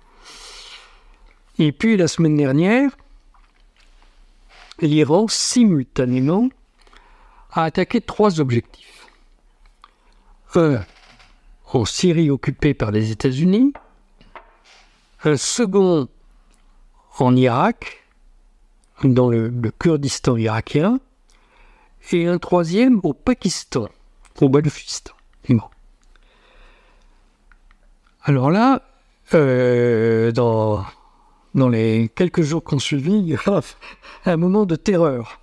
Et 1.60 1.72
puis 1.72 1.98
la 1.98 2.08
semaine 2.08 2.38
dernière, 2.38 2.92
l'Iran, 4.80 5.28
simultanément, 5.28 6.50
a 7.52 7.64
attaqué 7.64 8.02
trois 8.02 8.40
objectifs. 8.40 9.08
Un, 10.56 10.80
en 11.74 11.86
Syrie 11.86 12.30
occupée 12.30 12.74
par 12.74 12.92
les 12.92 13.12
États-Unis. 13.12 13.74
Un 15.24 15.38
second, 15.38 16.08
en 17.20 17.36
Irak, 17.36 17.99
dans 19.04 19.30
le, 19.30 19.52
Kurdistan 19.80 20.38
irakien, 20.38 21.00
et 22.12 22.28
un 22.28 22.38
troisième 22.38 23.00
au 23.04 23.14
Pakistan, 23.14 23.88
au 24.42 24.50
Balochistan. 24.50 25.14
Alors 28.24 28.52
là, 28.52 28.84
euh, 29.34 30.32
dans, 30.32 30.84
dans 31.56 31.70
les 31.70 32.12
quelques 32.14 32.42
jours 32.42 32.64
qu'on 32.64 32.80
suivit, 32.80 33.36
un 34.26 34.38
moment 34.38 34.66
de 34.66 34.76
terreur. 34.76 35.40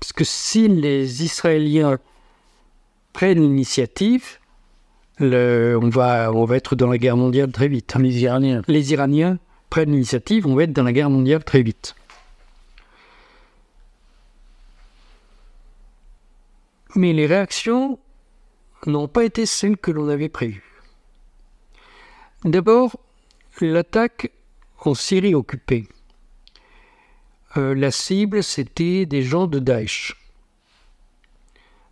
Parce 0.00 0.12
que 0.12 0.24
si 0.24 0.68
les 0.68 1.24
Israéliens 1.24 1.98
prennent 3.12 3.40
l'initiative, 3.40 4.38
on, 5.20 5.88
va, 5.90 6.32
on 6.32 6.44
va 6.44 6.56
être 6.56 6.76
dans 6.76 6.88
la 6.88 6.98
guerre 6.98 7.16
mondiale 7.16 7.52
très 7.52 7.68
vite. 7.68 7.94
Les 7.98 8.22
Iraniens. 8.22 8.62
Les 8.68 8.92
Iraniens 8.92 9.38
prennent 9.70 9.92
l'initiative, 9.92 10.46
on 10.46 10.54
va 10.54 10.64
être 10.64 10.72
dans 10.72 10.82
la 10.82 10.92
guerre 10.92 11.10
mondiale 11.10 11.42
très 11.44 11.62
vite. 11.62 11.94
Mais 16.96 17.12
les 17.12 17.26
réactions 17.26 17.98
n'ont 18.86 19.08
pas 19.08 19.24
été 19.24 19.46
celles 19.46 19.76
que 19.76 19.90
l'on 19.90 20.08
avait 20.08 20.28
prévues. 20.28 20.82
D'abord, 22.44 22.96
l'attaque 23.60 24.30
en 24.80 24.94
Syrie 24.94 25.34
occupée. 25.34 25.88
Euh, 27.56 27.74
la 27.74 27.90
cible, 27.90 28.42
c'était 28.42 29.06
des 29.06 29.22
gens 29.22 29.46
de 29.46 29.58
Daesh. 29.58 30.14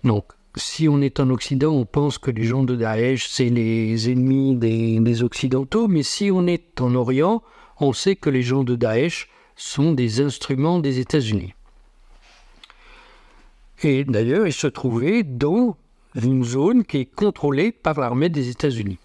Donc, 0.05 0.27
si 0.57 0.89
on 0.89 1.01
est 1.01 1.21
en 1.21 1.31
Occident, 1.31 1.73
on 1.73 1.87
pense 1.87 2.19
que 2.19 2.31
les 2.31 2.45
gens 2.45 2.65
de 2.65 2.77
Daesh, 2.77 3.29
c'est 3.29 3.49
les 3.49 4.11
ennemis 4.11 4.57
des, 4.57 5.01
des, 5.01 5.23
Occidentaux, 5.23 5.89
mais 5.89 6.03
si 6.03 6.31
on 6.31 6.47
est 6.47 6.81
en 6.81 6.95
Orient, 6.95 7.43
on 7.81 7.93
sait 7.93 8.17
que 8.17 8.29
les 8.29 8.43
gens 8.43 8.65
de 8.65 8.77
Daesh 8.77 9.29
sont 9.57 9.93
des 9.93 10.21
instruments 10.21 10.81
des 10.81 10.99
États-Unis. 10.99 11.55
Et 13.85 14.05
d'ailleurs, 14.05 14.47
il 14.47 14.53
se 14.53 14.69
trouvait 14.69 15.25
dans 15.25 15.77
une 16.15 16.45
zone 16.45 16.85
qui 16.85 16.99
est 16.99 17.05
contrôlée 17.07 17.73
par 17.73 17.99
l'armée 17.99 18.29
des 18.29 18.49
États-Unis. 18.49 18.99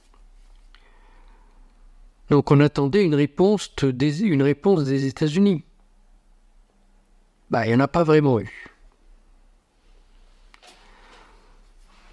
Donc 2.30 2.52
on 2.52 2.60
attendait 2.60 3.04
une 3.04 3.16
réponse 3.16 3.74
des, 3.82 5.06
États-Unis. 5.06 5.63
Bah, 7.50 7.66
il 7.66 7.70
n'y 7.70 7.76
en 7.76 7.80
a 7.80 7.88
pas 7.88 8.04
vraiment 8.04 8.40
eu. 8.40 8.52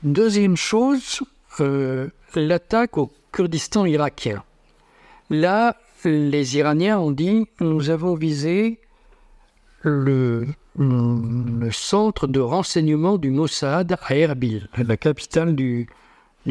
Deuxième 0.05 0.57
chose, 0.57 1.23
euh, 1.61 2.09
l'attaque 2.37 2.97
au 2.99 3.11
Kurdistan 3.33 3.85
irakien. 3.87 4.45
Là, 5.31 5.77
les 6.05 6.57
Iraniens 6.57 6.99
ont 6.99 7.11
dit 7.11 7.49
nous 7.61 7.91
avons 7.91 8.15
visé 8.15 8.79
le 9.83 10.47
le 10.77 11.71
centre 11.71 12.27
de 12.27 12.41
renseignement 12.41 13.17
du 13.17 13.31
Mossad 13.31 13.97
à 14.03 14.17
Erbil, 14.17 14.69
la 14.77 14.97
capitale 14.97 15.55
du, 15.55 15.89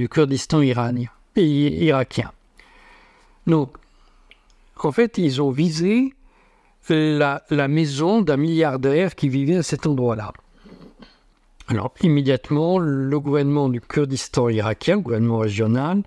Kurdistan 0.10 0.62
iranien, 0.62 1.10
irakien. 1.36 2.32
Donc, 3.48 3.74
en 4.82 4.92
fait, 4.92 5.18
ils 5.18 5.42
ont 5.42 5.52
visé 5.52 6.14
la 6.90 7.68
maison 7.68 8.22
d'un 8.22 8.38
milliardaire 8.38 9.16
qui 9.16 9.30
vivait 9.30 9.58
à 9.58 9.64
cet 9.64 9.86
endroit-là. 9.86 10.34
Alors, 11.68 11.94
immédiatement, 12.02 12.78
le 12.78 13.20
gouvernement 13.20 13.70
du 13.70 13.80
Kurdistan 13.80 14.50
irakien, 14.50 14.96
le 14.98 15.02
gouvernement 15.02 15.40
régional, 15.40 16.04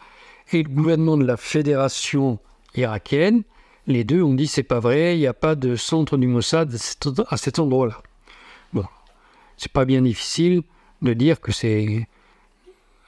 et 0.53 0.63
le 0.63 0.69
gouvernement 0.69 1.17
de 1.17 1.25
la 1.25 1.37
fédération 1.37 2.39
irakienne 2.75 3.43
les 3.87 4.05
deux 4.05 4.23
ont 4.23 4.35
dit 4.35 4.47
c'est 4.47 4.63
pas 4.63 4.81
vrai, 4.81 5.17
il 5.17 5.21
n'y 5.21 5.27
a 5.27 5.35
pas 5.35 5.55
de 5.55 5.77
centre 5.77 6.17
du 6.17 6.27
Mossad 6.27 6.75
à 7.29 7.37
cet 7.37 7.59
endroit-là. 7.59 8.03
Bon, 8.73 8.85
c'est 9.57 9.73
pas 9.73 9.85
bien 9.85 10.03
difficile 10.03 10.63
de 11.03 11.13
dire 11.13 11.41
que 11.41 11.53
c'est. 11.53 12.09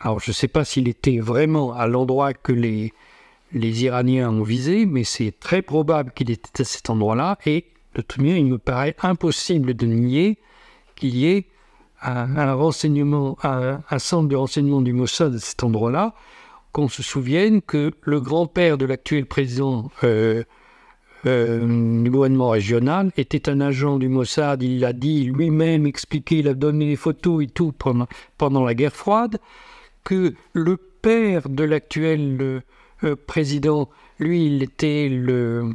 Alors 0.01 0.21
je 0.21 0.31
ne 0.31 0.35
sais 0.35 0.49
pas 0.49 0.65
s'il 0.65 0.89
était 0.89 1.19
vraiment 1.19 1.73
à 1.73 1.87
l'endroit 1.89 2.33
que 2.33 2.53
les, 2.53 2.93
les 3.53 3.85
Iraniens 3.85 4.31
ont 4.31 4.43
visé, 4.43 4.87
mais 4.87 5.05
c'est 5.05 5.33
très 5.39 5.63
probable 5.63 6.13
qu'il 6.13 6.31
était 6.31 6.63
à 6.63 6.65
cet 6.65 6.91
endroit-là. 6.91 7.39
Et 7.47 7.65
de 7.95 8.03
toute 8.03 8.19
manière, 8.19 8.37
il 8.37 8.47
me 8.47 8.59
paraît 8.59 8.95
impossible 9.03 9.75
de 9.75 9.87
nier 9.87 10.39
qu'il 10.95 11.17
y 11.17 11.27
ait 11.27 11.47
un, 12.01 12.55
renseignement, 12.55 13.37
un, 13.43 13.99
centre 13.99 14.29
de 14.29 14.37
renseignement 14.37 14.83
du 14.83 14.93
Mossad 14.93 15.35
à 15.35 15.39
cet 15.39 15.65
endroit-là. 15.65 16.15
Qu'on 16.71 16.89
se 16.89 17.03
souvienne 17.03 17.63
que 17.63 17.93
le 18.03 18.21
grand-père 18.21 18.77
de 18.79 18.85
l'actuel 18.85 19.27
président 19.27 19.91
euh, 20.05 20.45
euh, 21.27 22.03
du 22.03 22.11
gouvernement 22.11 22.51
régional, 22.51 23.11
était 23.17 23.49
un 23.49 23.61
agent 23.61 23.99
du 23.99 24.09
Mossad, 24.09 24.63
il 24.63 24.81
l'a 24.81 24.93
dit 24.93 25.25
lui-même, 25.25 25.87
expliqué, 25.87 26.39
il 26.39 26.49
a 26.49 26.55
donné 26.55 26.87
des 26.87 26.97
photos 26.97 27.43
et 27.43 27.49
tout 27.49 27.73
pendant, 27.73 28.65
la 28.65 28.75
guerre 28.75 28.95
froide, 28.95 29.39
que 30.05 30.35
le 30.53 30.77
père 30.77 31.49
de 31.49 31.65
l'actuel 31.65 32.63
euh, 33.05 33.17
président, 33.27 33.89
lui, 34.21 34.47
il 34.47 34.63
était, 34.63 35.09
le, 35.09 35.73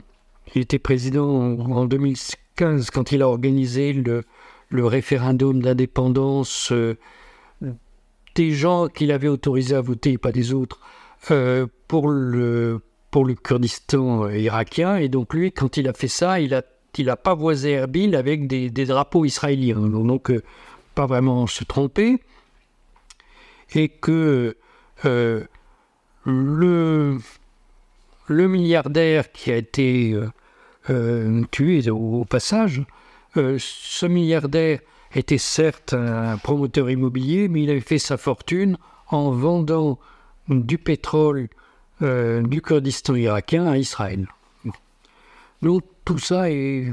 il 0.55 0.61
était 0.61 0.79
président 0.79 1.29
en, 1.29 1.85
2015 1.85 2.89
quand 2.89 3.11
il 3.11 3.21
a 3.21 3.27
organisé 3.27 3.91
le, 3.91 4.23
référendum 4.71 5.61
d'indépendance 5.61 6.71
euh, 6.71 6.95
des 8.35 8.51
gens 8.51 8.87
qu'il 8.87 9.11
avait 9.11 9.27
autorisé 9.27 9.75
à 9.75 9.81
voter, 9.81 10.17
pas 10.17 10.31
des 10.31 10.53
autres, 10.53 10.79
pour 11.87 12.09
le 12.09 12.81
pour 13.13 13.25
le 13.25 13.35
Kurdistan 13.35 14.25
euh, 14.25 14.37
irakien. 14.39 14.97
Et 14.97 15.07
donc 15.07 15.35
lui, 15.35 15.51
quand 15.51 15.77
il 15.77 15.87
a 15.87 15.93
fait 15.93 16.07
ça, 16.07 16.39
il 16.39 16.55
a, 16.55 16.63
il 16.97 17.11
a 17.11 17.15
pavoisé 17.15 17.73
Erbil 17.73 18.15
avec 18.15 18.47
des, 18.47 18.71
drapeaux 18.71 19.23
israéliens. 19.23 19.87
Donc 19.87 20.31
euh, 20.31 20.41
pas 20.95 21.05
vraiment 21.05 21.45
se 21.45 21.63
tromper, 21.63 22.17
et 23.75 23.87
que 23.87 24.57
euh, 25.05 25.43
le, 26.25 27.19
le 28.27 28.47
milliardaire 28.47 29.31
qui 29.31 29.51
a 29.51 29.57
été 29.57 30.19
tué 31.51 31.89
au, 31.89 32.25
passage, 32.25 32.83
ce 33.35 34.05
milliardaire 34.05 34.79
était 35.15 35.37
certes 35.37 35.93
un 35.93 36.37
promoteur 36.37 36.89
immobilier, 36.89 37.47
mais 37.47 37.63
il 37.63 37.69
avait 37.69 37.79
fait 37.79 37.99
sa 37.99 38.17
fortune 38.17 38.77
en 39.09 39.31
vendant 39.31 39.99
du 40.47 40.77
pétrole 40.77 41.49
du 42.03 42.61
Kurdistan 42.61 43.15
irakien 43.15 43.65
à 43.67 43.77
Israël. 43.77 44.27
Donc 45.61 45.83
tout 46.05 46.19
ça 46.19 46.51
est 46.51 46.91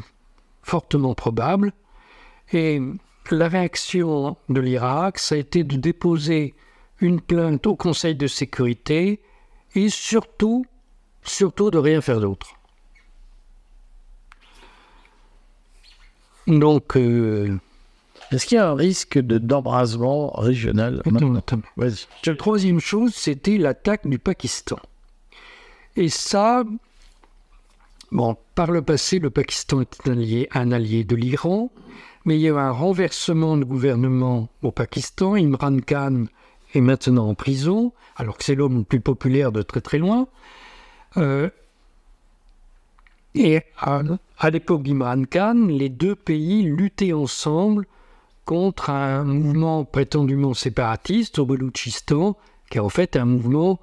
fortement 0.62 1.14
probable. 1.14 1.73
Et 2.53 2.81
la 3.31 3.49
réaction 3.49 4.37
de 4.49 4.61
l'Irak, 4.61 5.18
ça 5.18 5.35
a 5.35 5.38
été 5.38 5.64
de 5.64 5.77
déposer 5.77 6.55
une 7.01 7.20
plainte 7.20 7.66
au 7.66 7.77
Conseil 7.77 8.14
de 8.14 8.27
sécurité 8.27 9.20
et 9.75 9.88
surtout, 9.88 10.66
surtout 11.23 11.70
de 11.70 11.79
rien 11.79 12.01
faire 12.01 12.20
d'autre. 12.20 12.55
Donc, 16.46 16.96
euh, 16.96 17.59
est-ce 18.33 18.46
qu'il 18.46 18.57
y 18.57 18.59
a 18.59 18.68
un 18.68 18.75
risque 18.75 19.18
de 19.18 19.38
d'embrasement 19.38 20.31
régional 20.33 21.03
La 22.27 22.35
troisième 22.35 22.81
chose, 22.81 23.14
c'était 23.14 23.59
l'attaque 23.59 24.09
du 24.09 24.18
Pakistan. 24.18 24.79
Et 25.96 26.09
ça, 26.09 26.64
bon, 28.12 28.37
par 28.55 28.70
le 28.70 28.83
passé, 28.83 29.18
le 29.18 29.31
Pakistan 29.31 29.83
était 29.83 30.48
un 30.53 30.72
allié 30.72 31.05
de 31.05 31.16
l'Iran 31.16 31.70
mais 32.24 32.37
il 32.37 32.42
y 32.42 32.46
a 32.46 32.50
eu 32.50 32.59
un 32.59 32.70
renversement 32.70 33.57
de 33.57 33.64
gouvernement 33.64 34.48
au 34.62 34.70
Pakistan. 34.70 35.37
Imran 35.37 35.79
Khan 35.81 36.24
est 36.74 36.81
maintenant 36.81 37.29
en 37.29 37.35
prison, 37.35 37.92
alors 38.16 38.37
que 38.37 38.44
c'est 38.44 38.55
l'homme 38.55 38.79
le 38.79 38.85
plus 38.85 39.00
populaire 39.00 39.53
de 39.53 39.62
très 39.62 39.81
très 39.81 39.98
loin. 39.98 40.29
Euh, 41.16 41.48
et 43.35 43.62
à, 43.79 44.03
l'époque 44.50 44.83
d'Imran 44.83 45.24
Khan, 45.24 45.66
les 45.68 45.88
deux 45.88 46.14
pays 46.14 46.62
luttaient 46.62 47.12
ensemble 47.12 47.87
contre 48.44 48.90
un 48.90 49.24
mouvement 49.24 49.85
prétendument 49.85 50.55
séparatiste 50.55 51.38
au 51.38 51.46
Beloutchistan, 51.46 52.37
qui 52.70 52.79
est 52.79 52.81
en 52.81 52.88
fait 52.88 53.16
un 53.16 53.24
mouvement 53.24 53.81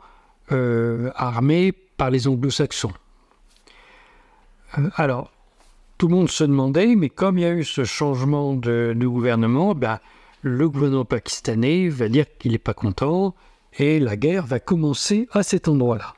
euh, 0.52 1.12
armé 1.16 1.74
par 1.98 2.12
les 2.12 2.28
anglo-saxons. 2.28 2.94
Euh, 4.78 4.90
alors, 4.96 5.32
tout 5.98 6.08
le 6.08 6.16
monde 6.16 6.30
se 6.30 6.44
demandait, 6.44 6.96
mais 6.96 7.10
comme 7.10 7.38
il 7.38 7.42
y 7.42 7.46
a 7.46 7.54
eu 7.54 7.64
ce 7.64 7.84
changement 7.84 8.54
de, 8.54 8.96
gouvernement, 9.00 9.74
ben, 9.74 10.00
le 10.44 10.70
gouvernement 10.70 11.06
pakistanais 11.06 11.90
va 11.90 12.08
dire 12.08 12.26
qu'il 12.38 12.52
n'est 12.52 12.60
pas 12.60 12.76
content 12.76 13.34
et 13.80 14.00
la 14.00 14.16
guerre 14.16 14.46
va 14.46 14.60
commencer 14.60 15.28
à 15.32 15.44
cet 15.44 15.68
endroit-là. 15.68 16.14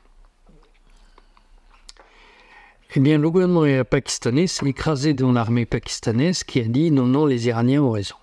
Eh 2.94 3.00
bien, 3.00 3.18
le 3.18 3.30
gouvernement 3.30 3.84
pakistanais 3.84 4.48
s'est 4.48 4.66
écrasé 4.66 5.14
dans 5.14 5.32
l'armée 5.32 5.64
pakistanaise 5.64 6.44
qui 6.44 6.60
a 6.60 6.64
dit 6.64 6.90
non, 6.90 7.06
non, 7.06 7.24
les 7.24 7.46
Iraniens 7.46 7.82
ont 7.82 7.92
raison. 7.92 8.16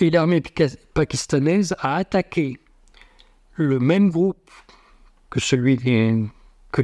Et 0.00 0.10
l'armée 0.10 0.42
pakistanaise 0.94 1.74
a 1.78 1.96
attaqué 1.96 2.58
le 3.54 3.78
même 3.78 4.10
groupe 4.10 4.50
que 5.30 5.40
celui 5.40 5.76
que 6.72 6.82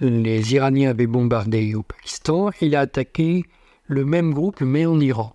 les 0.00 0.54
Iraniens 0.54 0.90
avaient 0.90 1.06
bombardé 1.06 1.74
au 1.74 1.82
Pakistan, 1.82 2.50
il 2.60 2.76
a 2.76 2.80
attaqué 2.80 3.44
le 3.86 4.04
même 4.04 4.32
groupe, 4.34 4.60
mais 4.60 4.86
en 4.86 5.00
Iran, 5.00 5.34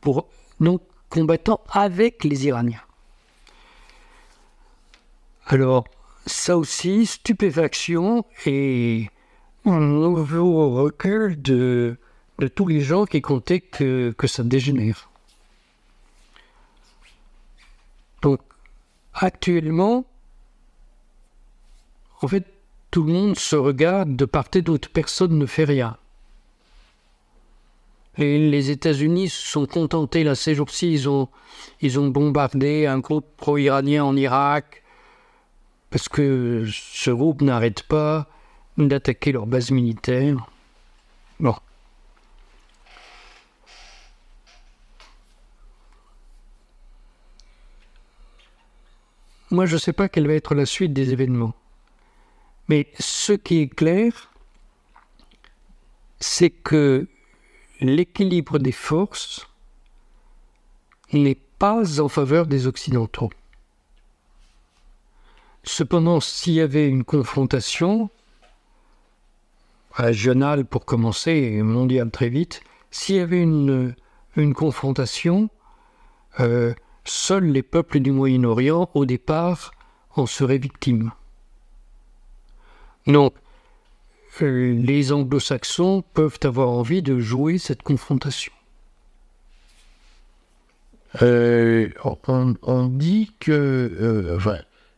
pour 0.00 0.28
non 0.60 0.80
combattant 1.08 1.60
avec 1.70 2.24
les 2.24 2.46
Iraniens. 2.46 2.82
Alors, 5.46 5.84
ça 6.26 6.58
aussi, 6.58 7.06
stupéfaction 7.06 8.24
et 8.44 9.08
un 9.64 9.78
nouveau 9.78 10.74
recul 10.74 11.40
de, 11.40 11.96
de 12.40 12.48
tous 12.48 12.66
les 12.66 12.80
gens 12.80 13.04
qui 13.04 13.22
comptaient 13.22 13.60
que, 13.60 14.12
que 14.18 14.26
ça 14.26 14.42
dégénère. 14.42 15.08
Donc, 18.22 18.40
actuellement, 19.14 20.04
en 22.22 22.28
fait, 22.28 22.44
tout 22.90 23.02
le 23.02 23.12
monde 23.12 23.36
se 23.36 23.56
regarde 23.56 24.16
de 24.16 24.24
part 24.24 24.46
et 24.54 24.62
d'autre, 24.62 24.88
personne 24.90 25.38
ne 25.38 25.46
fait 25.46 25.64
rien. 25.64 25.96
Et 28.18 28.38
les 28.50 28.70
États-Unis 28.70 29.28
se 29.28 29.46
sont 29.46 29.66
contentés, 29.66 30.24
là, 30.24 30.34
ces 30.34 30.54
jours-ci, 30.54 30.92
ils 30.92 31.08
ont, 31.08 31.28
ils 31.82 32.00
ont 32.00 32.08
bombardé 32.08 32.86
un 32.86 32.98
groupe 32.98 33.26
pro-iranien 33.36 34.04
en 34.04 34.16
Irak, 34.16 34.82
parce 35.90 36.08
que 36.08 36.66
ce 36.70 37.10
groupe 37.10 37.42
n'arrête 37.42 37.82
pas 37.82 38.26
d'attaquer 38.78 39.32
leur 39.32 39.46
base 39.46 39.70
militaire. 39.70 40.48
Bon. 41.38 41.54
Moi, 49.50 49.66
je 49.66 49.74
ne 49.74 49.78
sais 49.78 49.92
pas 49.92 50.08
quelle 50.08 50.26
va 50.26 50.32
être 50.32 50.54
la 50.54 50.66
suite 50.66 50.92
des 50.92 51.12
événements. 51.12 51.54
Mais 52.68 52.88
ce 52.98 53.32
qui 53.32 53.60
est 53.60 53.68
clair, 53.68 54.32
c'est 56.18 56.50
que 56.50 57.06
l'équilibre 57.80 58.58
des 58.58 58.72
forces 58.72 59.48
n'est 61.12 61.38
pas 61.58 62.00
en 62.00 62.08
faveur 62.08 62.46
des 62.46 62.66
Occidentaux. 62.66 63.30
Cependant, 65.62 66.20
s'il 66.20 66.54
y 66.54 66.60
avait 66.60 66.88
une 66.88 67.04
confrontation, 67.04 68.10
régionale 69.96 70.66
pour 70.66 70.84
commencer 70.84 71.30
et 71.32 71.62
mondiale 71.62 72.10
très 72.10 72.28
vite, 72.28 72.60
s'il 72.90 73.16
y 73.16 73.20
avait 73.20 73.42
une, 73.42 73.94
une 74.36 74.54
confrontation, 74.54 75.48
euh, 76.40 76.74
seuls 77.04 77.46
les 77.46 77.62
peuples 77.62 78.00
du 78.00 78.12
Moyen-Orient, 78.12 78.90
au 78.94 79.06
départ, 79.06 79.72
en 80.14 80.26
seraient 80.26 80.58
victimes. 80.58 81.12
Donc, 83.06 83.34
euh, 84.42 84.74
les 84.74 85.12
anglo-saxons 85.12 86.02
peuvent 86.12 86.38
avoir 86.42 86.68
envie 86.68 87.02
de 87.02 87.18
jouer 87.18 87.58
cette 87.58 87.82
confrontation. 87.82 88.52
Euh, 91.22 91.88
on, 92.62 92.86
dit 92.88 93.32
que 93.40 93.52
euh, 93.52 94.38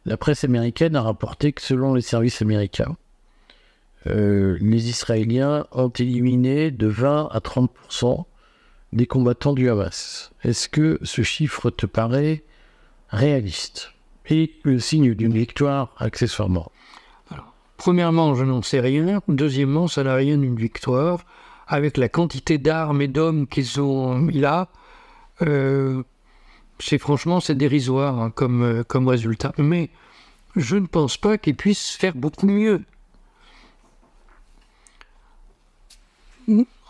la 0.05 0.17
presse 0.17 0.43
américaine 0.43 0.97
a 0.97 1.03
rapporté 1.03 1.53
que 1.53 1.63
selon 1.63 1.95
les 1.95 2.01
services 2.03 2.43
américains, 2.43 2.97
les 4.07 4.89
Israéliens 4.89 5.67
ont 5.71 5.91
éliminé 5.91 6.71
de 6.71 6.87
20 6.87 7.29
à 7.31 7.41
30% 7.41 8.25
des 8.95 9.07
combattants 9.07 9.53
du 9.53 9.69
Hamas. 9.69 10.33
Est-ce 10.45 10.71
que 10.71 10.99
ce 11.03 11.21
chiffre 11.21 11.69
te 11.69 11.85
paraît 11.85 12.43
réaliste 13.11 13.93
et 14.31 14.55
le 14.63 14.79
signe 14.79 15.13
d'une 15.13 15.35
victoire 15.35 15.95
accessoirement? 15.99 16.73
Premièrement, 17.79 18.35
je 18.35 18.45
n'en 18.45 18.61
sais 18.61 18.81
rien. 18.81 19.23
Deuxièmement, 19.29 19.87
ça 19.87 20.03
n'a 20.03 20.17
rien 20.17 20.37
d'une 20.37 20.57
victoire. 20.57 21.21
Avec 21.69 21.97
la 21.97 22.09
quantité 22.09 22.59
d'armes 22.59 23.01
et 23.01 23.09
d'hommes 23.09 23.47
qu'ils 23.47 23.81
ont 23.81 24.17
mis 24.17 24.39
là, 24.39 24.69
euh, 25.43 26.03
c'est 26.81 26.99
franchement 26.99 27.41
c'est 27.41 27.55
dérisoire 27.55 28.21
hein, 28.21 28.31
comme, 28.31 28.63
euh, 28.63 28.83
comme 28.83 29.07
résultat. 29.07 29.53
Mais 29.59 29.91
je 30.57 30.77
ne 30.77 30.87
pense 30.87 31.17
pas 31.17 31.39
qu'ils 31.39 31.55
puissent 31.55 31.93
faire 31.93 32.17
beaucoup 32.17 32.47
mieux. 32.47 32.83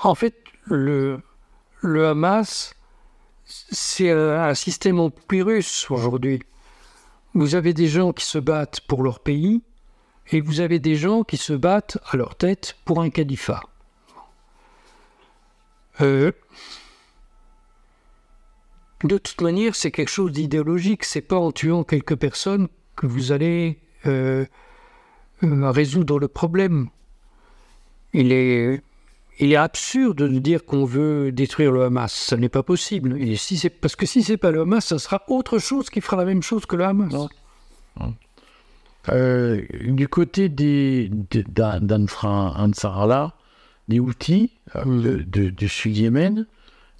En 0.02 0.14
fait, 0.14 0.36
le, 0.64 1.20
le 1.80 2.06
Hamas, 2.08 2.74
c'est 3.44 4.10
un 4.10 4.54
système 4.54 5.00
empirus 5.00 5.90
aujourd'hui. 5.90 6.40
Vous 7.34 7.56
avez 7.56 7.74
des 7.74 7.88
gens 7.88 8.12
qui 8.12 8.24
se 8.24 8.38
battent 8.38 8.80
pour 8.82 9.02
leur 9.02 9.20
pays, 9.20 9.60
et 10.30 10.40
vous 10.40 10.60
avez 10.60 10.78
des 10.78 10.94
gens 10.94 11.22
qui 11.22 11.36
se 11.36 11.52
battent 11.52 11.98
à 12.10 12.16
leur 12.16 12.36
tête 12.36 12.76
pour 12.84 13.00
un 13.00 13.10
califat. 13.10 13.62
Euh, 16.00 16.32
de 19.04 19.18
toute 19.18 19.40
manière, 19.40 19.74
c'est 19.74 19.90
quelque 19.90 20.10
chose 20.10 20.32
d'idéologique. 20.32 21.04
C'est 21.04 21.20
pas 21.20 21.38
en 21.38 21.52
tuant 21.52 21.84
quelques 21.84 22.16
personnes 22.16 22.68
que 22.96 23.06
vous 23.06 23.32
allez 23.32 23.78
euh, 24.06 24.44
euh, 25.44 25.70
résoudre 25.70 26.18
le 26.18 26.28
problème. 26.28 26.88
Il 28.12 28.32
est, 28.32 28.82
absurde 29.56 30.18
de 30.18 30.38
dire 30.38 30.64
qu'on 30.64 30.84
veut 30.84 31.30
détruire 31.30 31.70
le 31.70 31.84
Hamas. 31.84 32.12
Ce 32.12 32.34
n'est 32.34 32.48
pas 32.48 32.62
possible. 32.62 33.18
Parce 33.80 33.96
que 33.96 34.06
si 34.06 34.22
c'est 34.22 34.36
pas 34.36 34.50
le 34.50 34.62
Hamas, 34.62 34.86
ça 34.86 34.98
sera 34.98 35.22
autre 35.28 35.58
chose 35.58 35.90
qui 35.90 36.00
fera 36.00 36.16
la 36.16 36.24
même 36.24 36.42
chose 36.42 36.66
que 36.66 36.76
le 36.76 36.84
Hamas. 36.84 37.14
Euh, 39.10 39.62
du 39.84 40.08
côté 40.08 40.48
des, 40.48 41.10
d'Ansarallah, 41.48 43.32
des 43.88 44.00
outils 44.00 44.52
euh, 44.76 45.22
de, 45.24 45.50
de, 45.50 45.88
Yémen, 45.88 46.46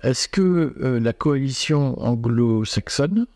est-ce 0.03 0.29
que 0.29 0.75
euh, 0.81 1.01
la 1.01 1.12
coalition 1.12 2.01
anglo-saxonne 2.01 3.27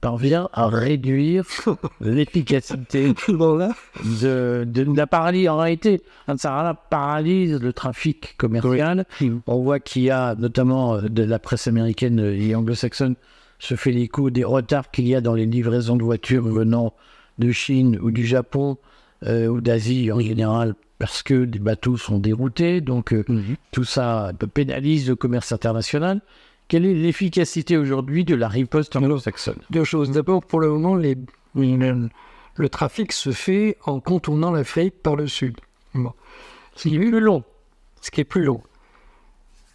parvient 0.00 0.48
à 0.52 0.68
réduire 0.68 1.44
l'efficacité 2.00 3.08
de, 3.08 4.64
de, 4.64 4.96
la 4.96 5.06
paralysie? 5.06 5.48
En 5.48 5.56
réalité, 5.56 6.02
ça 6.36 6.80
paralyse 6.90 7.60
le 7.60 7.72
trafic 7.72 8.36
commercial. 8.36 9.06
On 9.46 9.62
voit 9.62 9.80
qu'il 9.80 10.02
y 10.02 10.10
a 10.10 10.34
notamment 10.36 11.00
de 11.00 11.22
la 11.22 11.38
presse 11.38 11.66
américaine 11.66 12.20
et 12.20 12.54
anglo-saxonne 12.54 13.16
se 13.58 13.74
fait 13.74 13.90
l'écho 13.90 14.28
des 14.30 14.44
retards 14.44 14.90
qu'il 14.90 15.08
y 15.08 15.14
a 15.14 15.22
dans 15.22 15.34
les 15.34 15.46
livraisons 15.46 15.96
de 15.96 16.04
voitures 16.04 16.44
venant 16.44 16.92
de 17.38 17.52
Chine 17.52 17.98
ou 18.00 18.10
du 18.10 18.26
Japon 18.26 18.78
euh, 19.24 19.48
ou 19.48 19.60
d'Asie 19.60 20.10
en 20.12 20.20
général 20.20 20.74
parce 20.98 21.22
que 21.22 21.44
des 21.44 21.58
bateaux 21.58 21.96
sont 21.96 22.18
déroutés. 22.18 22.80
Donc 22.80 23.12
euh, 23.12 23.24
mhm. 23.28 23.56
tout 23.70 23.84
ça 23.84 24.32
pénalise 24.54 25.08
le 25.08 25.16
commerce 25.16 25.52
international. 25.52 26.20
Quelle 26.68 26.84
est 26.84 26.94
l'efficacité 26.94 27.76
aujourd'hui 27.76 28.24
de 28.24 28.34
la 28.34 28.48
riposte 28.48 28.96
anglo-saxonne 28.96 29.60
Deux 29.70 29.84
choses? 29.84 30.10
D'abord, 30.10 30.44
pour 30.44 30.58
le 30.58 30.68
moment, 30.68 30.96
les, 30.96 31.16
le 31.54 32.68
trafic 32.68 33.12
se 33.12 33.30
fait 33.30 33.76
en 33.84 34.00
contournant 34.00 34.50
l'Afrique 34.50 35.00
par 35.00 35.14
le 35.14 35.28
sud. 35.28 35.56
Ce 36.74 36.88
qui 36.88 36.96
est 36.96 36.98
plus 36.98 37.20
long. 37.20 37.44
Ce 38.00 38.10
qui 38.10 38.20
est 38.20 38.24
plus 38.24 38.42
long. 38.42 38.62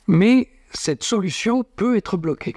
Mais 0.07 0.49
cette 0.73 1.03
solution 1.03 1.63
peut 1.63 1.95
être 1.95 2.17
bloquée. 2.17 2.55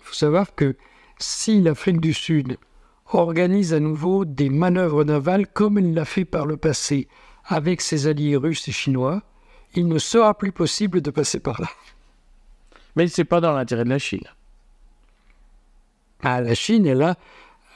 Il 0.00 0.04
faut 0.04 0.14
savoir 0.14 0.54
que 0.54 0.76
si 1.18 1.60
l'Afrique 1.60 2.00
du 2.00 2.12
Sud 2.12 2.58
organise 3.12 3.72
à 3.72 3.80
nouveau 3.80 4.24
des 4.24 4.50
manœuvres 4.50 5.04
navales 5.04 5.46
comme 5.46 5.78
elle 5.78 5.94
l'a 5.94 6.04
fait 6.04 6.24
par 6.24 6.46
le 6.46 6.56
passé 6.56 7.08
avec 7.44 7.80
ses 7.80 8.06
alliés 8.06 8.36
russes 8.36 8.66
et 8.68 8.72
chinois, 8.72 9.22
il 9.74 9.88
ne 9.88 9.98
sera 9.98 10.36
plus 10.36 10.52
possible 10.52 11.00
de 11.00 11.10
passer 11.10 11.38
par 11.38 11.60
là. 11.60 11.68
Mais 12.96 13.06
ce 13.08 13.20
n'est 13.20 13.26
pas 13.26 13.40
dans 13.40 13.52
l'intérêt 13.52 13.84
de 13.84 13.90
la 13.90 13.98
Chine. 13.98 14.26
Ah, 16.22 16.40
la 16.40 16.54
Chine, 16.54 16.86
elle 16.86 17.02
a, 17.02 17.16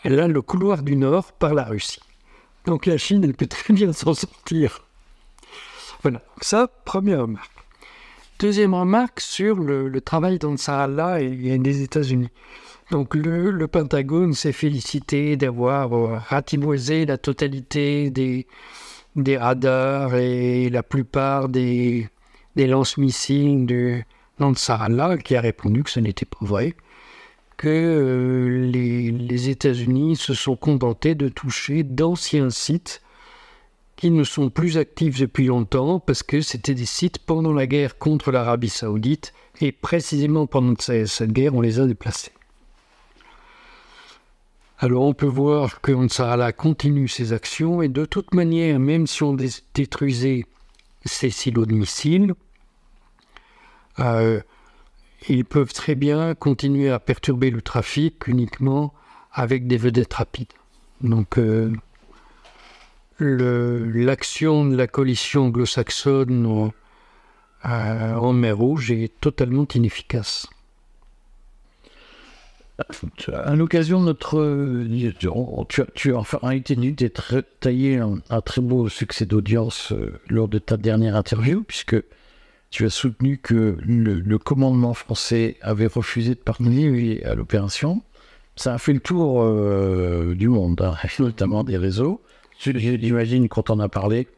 elle 0.02 0.18
a 0.18 0.26
le 0.26 0.42
couloir 0.42 0.82
du 0.82 0.96
Nord 0.96 1.32
par 1.32 1.54
la 1.54 1.64
Russie. 1.64 2.00
Donc 2.64 2.86
la 2.86 2.98
Chine, 2.98 3.22
elle 3.22 3.34
peut 3.34 3.46
très 3.46 3.74
bien 3.74 3.92
s'en 3.92 4.14
sortir. 4.14 4.82
Voilà, 6.02 6.22
ça, 6.40 6.68
première 6.84 7.20
remarque. 7.20 7.52
Deuxième 8.38 8.74
remarque 8.74 9.20
sur 9.20 9.56
le, 9.56 10.00
travail 10.00 10.38
dans 10.38 10.50
le 10.50 10.56
Sahara 10.56 11.20
et 11.20 11.58
des 11.58 11.82
États-Unis. 11.82 12.30
Donc 12.90 13.14
le, 13.14 13.66
Pentagone 13.68 14.32
s'est 14.32 14.52
félicité 14.52 15.36
d'avoir 15.36 15.96
euh, 15.96 16.18
ratimoisé 16.28 17.06
la 17.06 17.18
totalité 17.18 18.10
des, 18.10 18.46
radars 19.36 20.16
et 20.16 20.68
la 20.70 20.82
plupart 20.82 21.48
des, 21.48 22.08
lance-missiles 22.56 23.64
de 23.64 24.00
Nansarallah, 24.40 25.18
qui 25.18 25.36
a 25.36 25.40
répondu 25.40 25.84
que 25.84 25.90
ce 25.90 26.00
n'était 26.00 26.26
pas 26.26 26.44
vrai, 26.44 26.74
que 27.56 27.68
euh, 27.68 28.66
les, 28.66 29.12
les 29.12 29.50
États-Unis 29.50 30.16
se 30.16 30.34
sont 30.34 30.56
contentés 30.56 31.14
de 31.14 31.28
toucher 31.28 31.84
d'anciens 31.84 32.50
sites 32.50 33.02
qui 33.94 34.10
ne 34.10 34.24
sont 34.24 34.50
plus 34.50 34.78
actifs 34.78 35.20
depuis 35.20 35.46
longtemps 35.46 36.00
parce 36.00 36.24
que 36.24 36.40
c'était 36.40 36.74
des 36.74 36.86
sites 36.86 37.18
pendant 37.18 37.52
la 37.52 37.68
guerre 37.68 37.98
contre 37.98 38.32
l'Arabie 38.32 38.68
saoudite 38.68 39.32
et 39.60 39.70
précisément 39.70 40.46
pendant 40.46 40.74
cette 40.78 41.32
guerre 41.32 41.54
on 41.54 41.60
les 41.60 41.78
a 41.78 41.86
déplacés. 41.86 42.32
Alors 44.82 45.02
on 45.02 45.12
peut 45.12 45.26
voir 45.26 45.82
que 45.82 45.92
Ansarallah 45.92 46.52
continue 46.52 47.06
ses 47.06 47.34
actions 47.34 47.82
et 47.82 47.88
de 47.88 48.06
toute 48.06 48.32
manière, 48.32 48.78
même 48.78 49.06
si 49.06 49.22
on 49.22 49.36
détruisait 49.74 50.46
ces 51.04 51.28
silos 51.28 51.66
de 51.66 51.74
missiles, 51.74 52.32
euh, 53.98 54.40
ils 55.28 55.44
peuvent 55.44 55.74
très 55.74 55.94
bien 55.94 56.34
continuer 56.34 56.88
à 56.88 56.98
perturber 56.98 57.50
le 57.50 57.60
trafic 57.60 58.26
uniquement 58.26 58.94
avec 59.34 59.66
des 59.66 59.76
vedettes 59.76 60.14
rapides. 60.14 60.54
Donc 61.02 61.36
euh, 61.36 61.74
l'action 63.18 64.64
de 64.64 64.76
la 64.76 64.86
coalition 64.86 65.48
anglo-saxonne 65.48 66.70
euh, 67.66 68.14
en 68.14 68.32
mer 68.32 68.56
Rouge 68.56 68.90
est 68.92 69.12
totalement 69.20 69.66
inefficace. 69.74 70.48
À 73.32 73.54
l'occasion 73.54 74.00
de 74.00 74.06
notre. 74.06 74.84
Tu, 75.68 75.82
tu 75.94 76.14
as 76.14 76.18
en 76.18 76.24
réalité 76.42 76.76
taillé 77.60 77.98
un, 77.98 78.40
très 78.40 78.60
beau 78.60 78.88
succès 78.88 79.26
d'audience 79.26 79.92
euh, 79.92 80.20
lors 80.28 80.48
de 80.48 80.58
ta 80.58 80.76
dernière 80.76 81.16
interview, 81.16 81.62
puisque 81.62 81.96
tu 82.70 82.86
as 82.86 82.90
soutenu 82.90 83.38
que 83.38 83.76
le, 83.80 84.38
commandement 84.38 84.94
français 84.94 85.56
avait 85.60 85.86
refusé 85.86 86.30
de 86.30 86.40
participer 86.40 87.24
à 87.24 87.34
l'opération. 87.34 88.02
Ça 88.56 88.74
a 88.74 88.78
fait 88.78 88.92
le 88.92 89.00
tour 89.00 89.42
euh, 89.42 90.34
du 90.34 90.48
monde, 90.48 90.80
hein, 90.82 90.94
notamment 91.18 91.64
des 91.64 91.76
réseaux. 91.76 92.20
J'imagine 92.58 93.48
quand 93.48 93.70
on 93.70 93.80
a 93.80 93.88
parlé. 93.88 94.28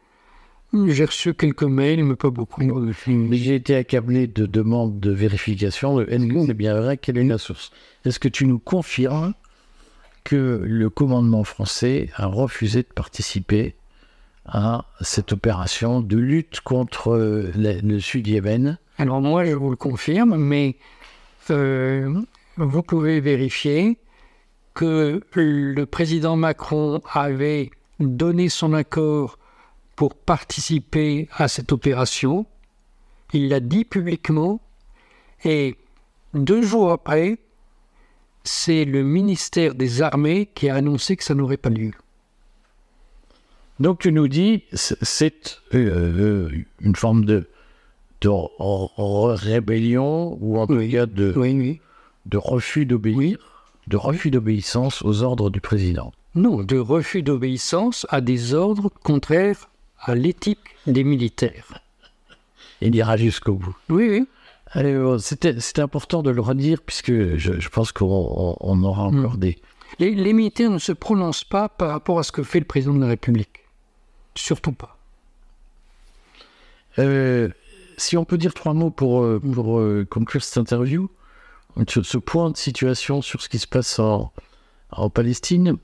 J'ai 0.73 1.05
reçu 1.05 1.35
quelques 1.35 1.63
mails, 1.63 2.03
mais 2.03 2.15
pas 2.15 2.31
beaucoup. 2.31 2.61
Mais 3.07 3.37
j'ai 3.37 3.55
été 3.55 3.75
accablé 3.75 4.25
de 4.25 4.47
demandes 4.47 4.99
de 4.99 5.11
vérification. 5.11 6.01
Est-ce 6.01 6.25
que 6.25 6.45
c'est 6.47 6.53
bien 6.55 6.79
vrai 6.79 6.97
Quelle 6.97 7.17
est 7.17 7.23
la 7.23 7.37
source 7.37 7.71
Est-ce 8.05 8.19
que 8.19 8.27
tu 8.27 8.47
nous 8.47 8.57
confirmes 8.57 9.33
que 10.23 10.61
le 10.63 10.89
commandement 10.89 11.43
français 11.43 12.09
a 12.15 12.25
refusé 12.25 12.81
de 12.81 12.87
participer 12.87 13.75
à 14.45 14.85
cette 15.01 15.31
opération 15.31 16.01
de 16.01 16.17
lutte 16.17 16.61
contre 16.61 17.13
euh, 17.13 17.51
le, 17.55 17.99
Sud-Yémen 17.99 18.77
Alors 18.97 19.21
moi, 19.21 19.45
je 19.45 19.53
vous 19.53 19.69
le 19.69 19.75
confirme, 19.75 20.35
mais 20.37 20.75
euh, 21.49 22.21
vous 22.57 22.83
pouvez 22.83 23.19
vérifier 23.19 23.97
que 24.73 25.21
le 25.35 25.85
président 25.85 26.35
Macron 26.35 26.99
avait 27.13 27.69
donné 27.99 28.49
son 28.49 28.73
accord 28.73 29.37
pour 29.95 30.15
participer 30.15 31.27
à 31.35 31.47
cette 31.47 31.71
opération. 31.71 32.45
Il 33.33 33.49
l'a 33.49 33.59
dit 33.59 33.85
publiquement. 33.85 34.61
Et 35.43 35.75
deux 36.33 36.61
jours 36.61 36.91
après, 36.91 37.37
c'est 38.43 38.85
le 38.85 39.03
ministère 39.03 39.75
des 39.75 40.01
Armées 40.01 40.49
qui 40.53 40.69
a 40.69 40.75
annoncé 40.75 41.15
que 41.15 41.23
ça 41.23 41.35
n'aurait 41.35 41.57
pas 41.57 41.69
lieu. 41.69 41.91
Donc 43.79 43.99
tu 43.99 44.11
nous 44.11 44.27
dis, 44.27 44.63
c'est 44.73 45.61
euh, 45.73 46.49
euh, 46.49 46.49
une 46.79 46.95
forme 46.95 47.25
de, 47.25 47.49
de 48.21 48.29
rébellion 49.33 50.37
ou 50.39 50.59
en 50.59 50.67
tout 50.67 50.79
cas 50.89 51.05
de, 51.05 51.33
de 52.25 52.37
refus 52.37 52.85
d'obéir, 52.85 53.37
de 53.87 53.97
refus 53.97 54.31
d'obéissance 54.31 55.01
aux 55.01 55.23
ordres 55.23 55.49
du 55.49 55.59
président. 55.59 56.13
Non, 56.35 56.63
de 56.63 56.77
refus 56.77 57.23
d'obéissance 57.23 58.07
à 58.09 58.21
des 58.21 58.53
ordres 58.53 58.89
contraires 59.03 59.69
à 60.03 60.15
l'éthique 60.15 60.59
des 60.87 61.03
militaires. 61.03 61.79
Il 62.81 62.95
ira 62.95 63.17
jusqu'au 63.17 63.53
bout. 63.53 63.75
Oui, 63.89 64.09
oui. 64.09 64.27
C'était 65.19 65.81
important 65.81 66.23
de 66.23 66.31
le 66.31 66.41
redire, 66.41 66.81
puisque 66.81 67.37
je, 67.37 67.69
pense 67.69 67.91
qu'on 67.91 68.83
aura 68.83 69.09
hmm. 69.09 69.19
encore 69.19 69.37
des... 69.37 69.59
Les, 69.99 70.15
les, 70.15 70.33
militaires 70.33 70.71
ne 70.71 70.79
se 70.79 70.91
prononcent 70.91 71.43
pas 71.43 71.69
par 71.69 71.89
rapport 71.89 72.17
à 72.17 72.23
ce 72.23 72.31
que 72.31 72.41
fait 72.41 72.59
le 72.59 72.65
président 72.65 72.95
de 72.95 73.01
la 73.01 73.07
République. 73.07 73.65
Surtout 74.33 74.71
pas. 74.71 74.97
Euh, 76.97 77.49
si 77.97 78.17
on 78.17 78.25
peut 78.25 78.39
dire 78.39 78.55
trois 78.55 78.73
mots 78.73 78.89
pour, 78.89 79.23
euh, 79.23 79.39
pour 79.39 79.79
euh, 79.79 80.05
conclure 80.09 80.43
cette 80.43 80.57
interview, 80.57 81.09
sur 81.87 82.05
ce 82.05 82.17
point 82.17 82.49
de 82.49 82.57
situation 82.57 83.21
sur 83.21 83.41
ce 83.41 83.49
qui 83.49 83.59
se 83.59 83.67
passe 83.67 83.99
en, 83.99 84.31
en 84.91 85.09
Palestine, 85.09 85.77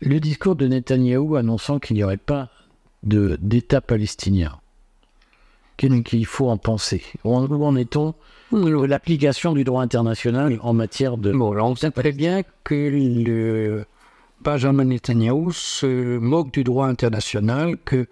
le 0.00 0.20
discours 0.20 0.56
de 0.56 0.66
Netanyahou 0.66 1.36
annonçant 1.36 1.78
qu'il 1.78 1.96
n'y 1.96 2.04
aurait 2.04 2.16
pas 2.16 2.48
d'État 3.02 3.80
palestinien. 3.80 4.58
Qu'il 5.76 6.26
faut 6.26 6.50
en 6.50 6.58
penser? 6.58 7.02
Où 7.24 7.34
en 7.34 7.76
est-on? 7.76 8.14
L'application 8.52 9.54
du 9.54 9.64
droit 9.64 9.82
international 9.82 10.58
en 10.62 10.74
matière 10.74 11.16
de... 11.16 11.32
Bon, 11.32 11.56
on 11.58 11.74
sait 11.76 11.90
très 11.90 12.12
bien 12.12 12.42
que 12.64 12.74
le 12.74 13.86
Benjamin 14.42 14.84
Netanyahou 14.84 15.52
se 15.52 16.18
moque 16.18 16.52
du 16.52 16.64
droit 16.64 16.86
international, 16.86 17.76
que 17.84 18.06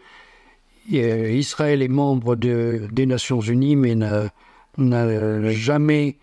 euh, 0.95 1.31
Israël 1.31 1.83
est 1.83 1.89
membre 1.89 2.37
des 2.37 3.07
Nations 3.07 3.41
Unies, 3.41 3.77
mais 3.77 3.95
n'a 3.95 5.51
jamais 5.51 6.17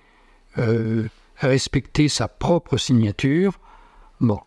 euh, 0.58 1.08
respecté 1.38 2.08
sa 2.08 2.28
propre 2.28 2.78
signature. 2.78 3.60
Bon, 4.20 4.40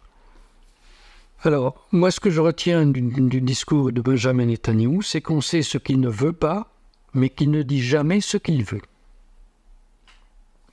alors, 1.44 1.86
moi, 1.92 2.10
ce 2.10 2.18
que 2.18 2.30
je 2.30 2.40
retiens 2.40 2.84
du, 2.86 3.40
discours 3.40 3.92
de 3.92 4.00
Benjamin 4.00 4.46
Netanyahu, 4.46 5.02
c'est 5.02 5.20
qu'on 5.20 5.40
sait 5.40 5.62
ce 5.62 5.78
qu'il 5.78 6.00
ne 6.00 6.08
veut 6.08 6.32
pas, 6.32 6.72
mais 7.14 7.30
qu'il 7.30 7.50
ne 7.52 7.62
dit 7.62 7.80
jamais 7.80 8.20
ce 8.20 8.36
qu'il 8.36 8.64
veut. 8.64 8.82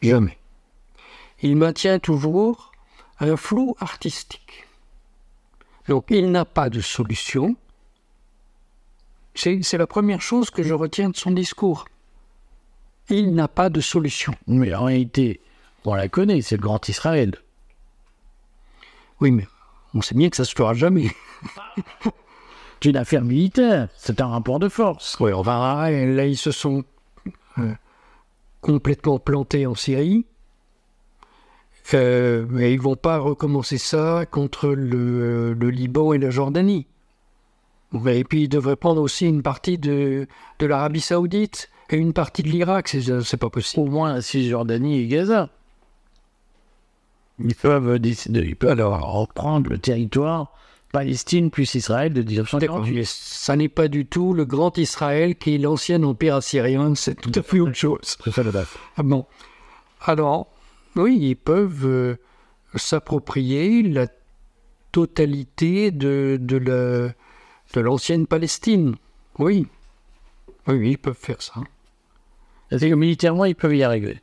Jamais. 0.01 0.37
Il 1.41 1.55
maintient 1.55 1.99
toujours 1.99 2.71
un 3.19 3.37
flou 3.37 3.75
artistique. 3.79 4.65
Donc, 5.87 6.05
il 6.09 6.31
n'a 6.31 6.45
pas 6.45 6.71
de 6.71 6.81
solution. 6.81 7.55
C'est 9.35 9.73
la 9.73 9.87
première 9.87 10.21
chose 10.21 10.49
que 10.49 10.63
je 10.63 10.73
retiens 10.73 11.09
de 11.09 11.15
son 11.15 11.31
discours. 11.31 11.85
il 13.09 13.35
n'a 13.35 13.47
pas 13.47 13.69
de 13.69 13.81
solution. 13.81 14.33
Mais 14.47 14.73
en 14.73 14.85
réalité, 14.85 15.41
on 15.83 15.93
la 15.93 16.07
connaît, 16.07 16.41
c'est 16.41 16.57
le 16.57 16.63
grand 16.63 16.89
Israël. 16.89 17.35
Oui, 19.21 19.29
mais 19.29 19.47
on 19.95 20.01
sait 20.01 20.13
bien 20.13 20.29
que 20.29 20.35
ça 20.35 20.43
se 20.43 20.53
fera 20.53 20.73
jamais. 20.73 21.09
C'est 22.81 22.89
une 22.89 22.97
affaire 22.97 23.23
militaire, 23.23 23.87
c'est 23.95 24.21
un 24.21 24.27
rapport 24.27 24.59
de 24.59 24.69
force. 24.69 25.17
Oui, 25.19 25.33
on 25.33 25.41
va 25.41 25.89
là, 25.89 26.25
ils 26.25 26.37
se 26.37 26.51
sont 26.51 26.83
euh, 27.57 27.73
complètement 28.61 29.17
plantés 29.17 29.65
en 29.65 29.73
Syrie. 29.73 30.25
Euh, 31.93 32.45
mais 32.49 32.73
ils 32.73 32.81
vont 32.81 32.95
pas 32.95 33.19
recommencer 33.19 33.77
ça 33.77 34.25
contre 34.29 34.69
le, 34.69 35.53
le 35.53 35.69
Liban 35.69 36.13
et 36.13 36.17
la 36.17 36.29
Jordanie. 36.29 36.87
Et 38.07 38.23
puis 38.23 38.43
ils 38.43 38.49
devraient 38.49 38.75
prendre 38.75 39.01
aussi 39.01 39.27
une 39.27 39.43
partie 39.43 39.77
de, 39.77 40.27
de 40.59 40.65
l'Arabie 40.65 40.99
Saoudite 40.99 41.69
et 41.89 41.97
une 41.97 42.13
partie 42.13 42.43
de 42.43 42.49
l'Irak, 42.49 42.87
c'est, 42.87 43.21
c'est 43.21 43.37
pas 43.37 43.49
possible. 43.49 43.87
Au 43.87 43.89
moins 43.89 44.15
la 44.15 44.21
Cisjordanie 44.21 44.99
et 44.99 45.07
Gaza. 45.07 45.49
Ils 47.39 47.55
peuvent 47.55 47.99
décider, 47.99 48.41
ils 48.41 48.55
peuvent 48.55 48.71
alors 48.71 49.11
reprendre 49.11 49.69
le 49.69 49.77
territoire 49.77 50.53
Palestine 50.95 51.51
plus 51.51 51.75
Israël 51.75 52.13
de 52.13 52.21
1948. 52.21 53.05
Ça 53.05 53.57
n'est 53.57 53.67
pas 53.67 53.89
du 53.89 54.05
tout 54.05 54.33
le 54.33 54.45
grand 54.45 54.77
Israël 54.77 55.35
qui 55.35 55.55
est 55.55 55.57
l'ancien 55.57 56.01
empire 56.03 56.35
assyrien, 56.35 56.95
c'est 56.95 57.15
tout 57.15 57.31
à 57.35 57.41
fait 57.43 57.59
autre 57.59 57.75
chose. 57.75 58.17
C'est 58.23 58.31
ça 58.31 58.43
le 58.43 58.53
date. 58.53 58.69
Ah 58.95 59.03
bon. 59.03 59.25
Alors, 59.99 60.47
oui, 60.95 61.17
ils 61.19 61.35
peuvent 61.35 61.85
euh, 61.85 62.15
s'approprier 62.75 63.83
la 63.83 64.07
totalité 64.93 65.91
de, 65.91 66.37
de, 66.39 66.55
la, 66.55 67.13
de 67.73 67.81
l'ancienne 67.81 68.25
Palestine. 68.25 68.95
Oui. 69.37 69.67
oui. 70.67 70.91
Ils 70.91 70.97
peuvent 70.97 71.17
faire 71.19 71.41
ça. 71.41 71.55
Que 72.69 72.95
militairement, 72.95 73.43
ils 73.43 73.55
peuvent 73.55 73.75
y 73.75 73.83
arriver? 73.83 74.21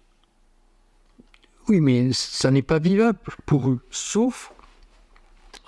Oui, 1.69 1.81
mais 1.81 2.13
ça 2.13 2.51
n'est 2.51 2.63
pas 2.63 2.79
vivable 2.79 3.19
pour 3.47 3.69
eux, 3.69 3.81
sauf 3.91 4.53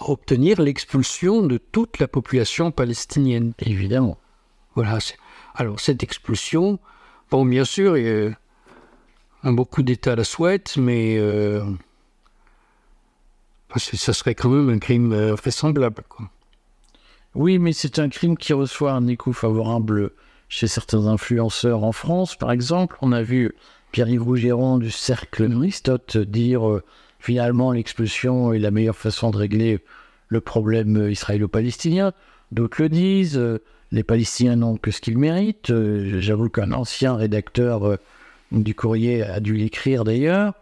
obtenir 0.01 0.61
l'expulsion 0.61 1.43
de 1.43 1.59
toute 1.59 1.99
la 1.99 2.09
population 2.09 2.71
palestinienne. 2.71 3.53
Évidemment. 3.61 4.19
Voilà. 4.75 4.99
Alors, 5.55 5.79
cette 5.79 6.03
expulsion, 6.03 6.79
bon, 7.31 7.45
bien 7.45 7.65
sûr, 7.65 7.97
beaucoup 9.45 9.83
d'États 9.83 10.17
la 10.17 10.25
souhaitent, 10.25 10.77
mais 10.77 11.17
euh, 11.19 11.63
ça 13.77 14.13
serait 14.13 14.35
quand 14.35 14.49
même 14.49 14.71
un 14.71 14.79
crime 14.79 15.13
euh, 15.13 15.35
vraisemblable. 15.35 16.03
Quoi. 16.09 16.29
Oui, 17.35 17.59
mais 17.59 17.73
c'est 17.73 17.99
un 17.99 18.09
crime 18.09 18.37
qui 18.37 18.53
reçoit 18.53 18.93
un 18.93 19.07
écho 19.07 19.33
favorable 19.33 20.13
chez 20.49 20.67
certains 20.69 21.07
influenceurs 21.07 21.83
en 21.83 21.93
France, 21.93 22.37
par 22.37 22.53
exemple. 22.53 22.97
On 23.01 23.13
a 23.13 23.23
vu 23.23 23.55
Pierre-Yves 23.95 24.25
Rougeron 24.25 24.79
du 24.79 24.91
Cercle 24.91 25.53
Aristote 25.53 26.17
dire 26.19 26.69
euh, 26.69 26.83
finalement 27.21 27.71
l'expulsion 27.71 28.53
est 28.53 28.59
la 28.59 28.73
meilleure 28.73 28.97
façon 28.97 29.31
de 29.31 29.37
régler 29.37 29.79
le 30.27 30.41
problème 30.41 31.11
israélo-palestinien. 31.13 32.13
D'autres 32.51 32.83
le 32.83 32.89
disent, 32.89 33.39
euh, 33.39 33.63
les 33.93 34.03
Palestiniens 34.03 34.57
n'ont 34.57 34.79
que 34.79 34.91
ce 34.91 35.01
qu'ils 35.01 35.17
méritent. 35.17 35.71
Euh, 35.71 36.21
j'avoue 36.21 36.49
qu'un 36.49 36.73
ancien 36.73 37.15
rédacteur 37.15 37.99
du 38.51 38.75
courrier 38.75 39.23
a 39.23 39.39
dû 39.39 39.55
l'écrire 39.55 40.03
d'ailleurs. 40.03 40.55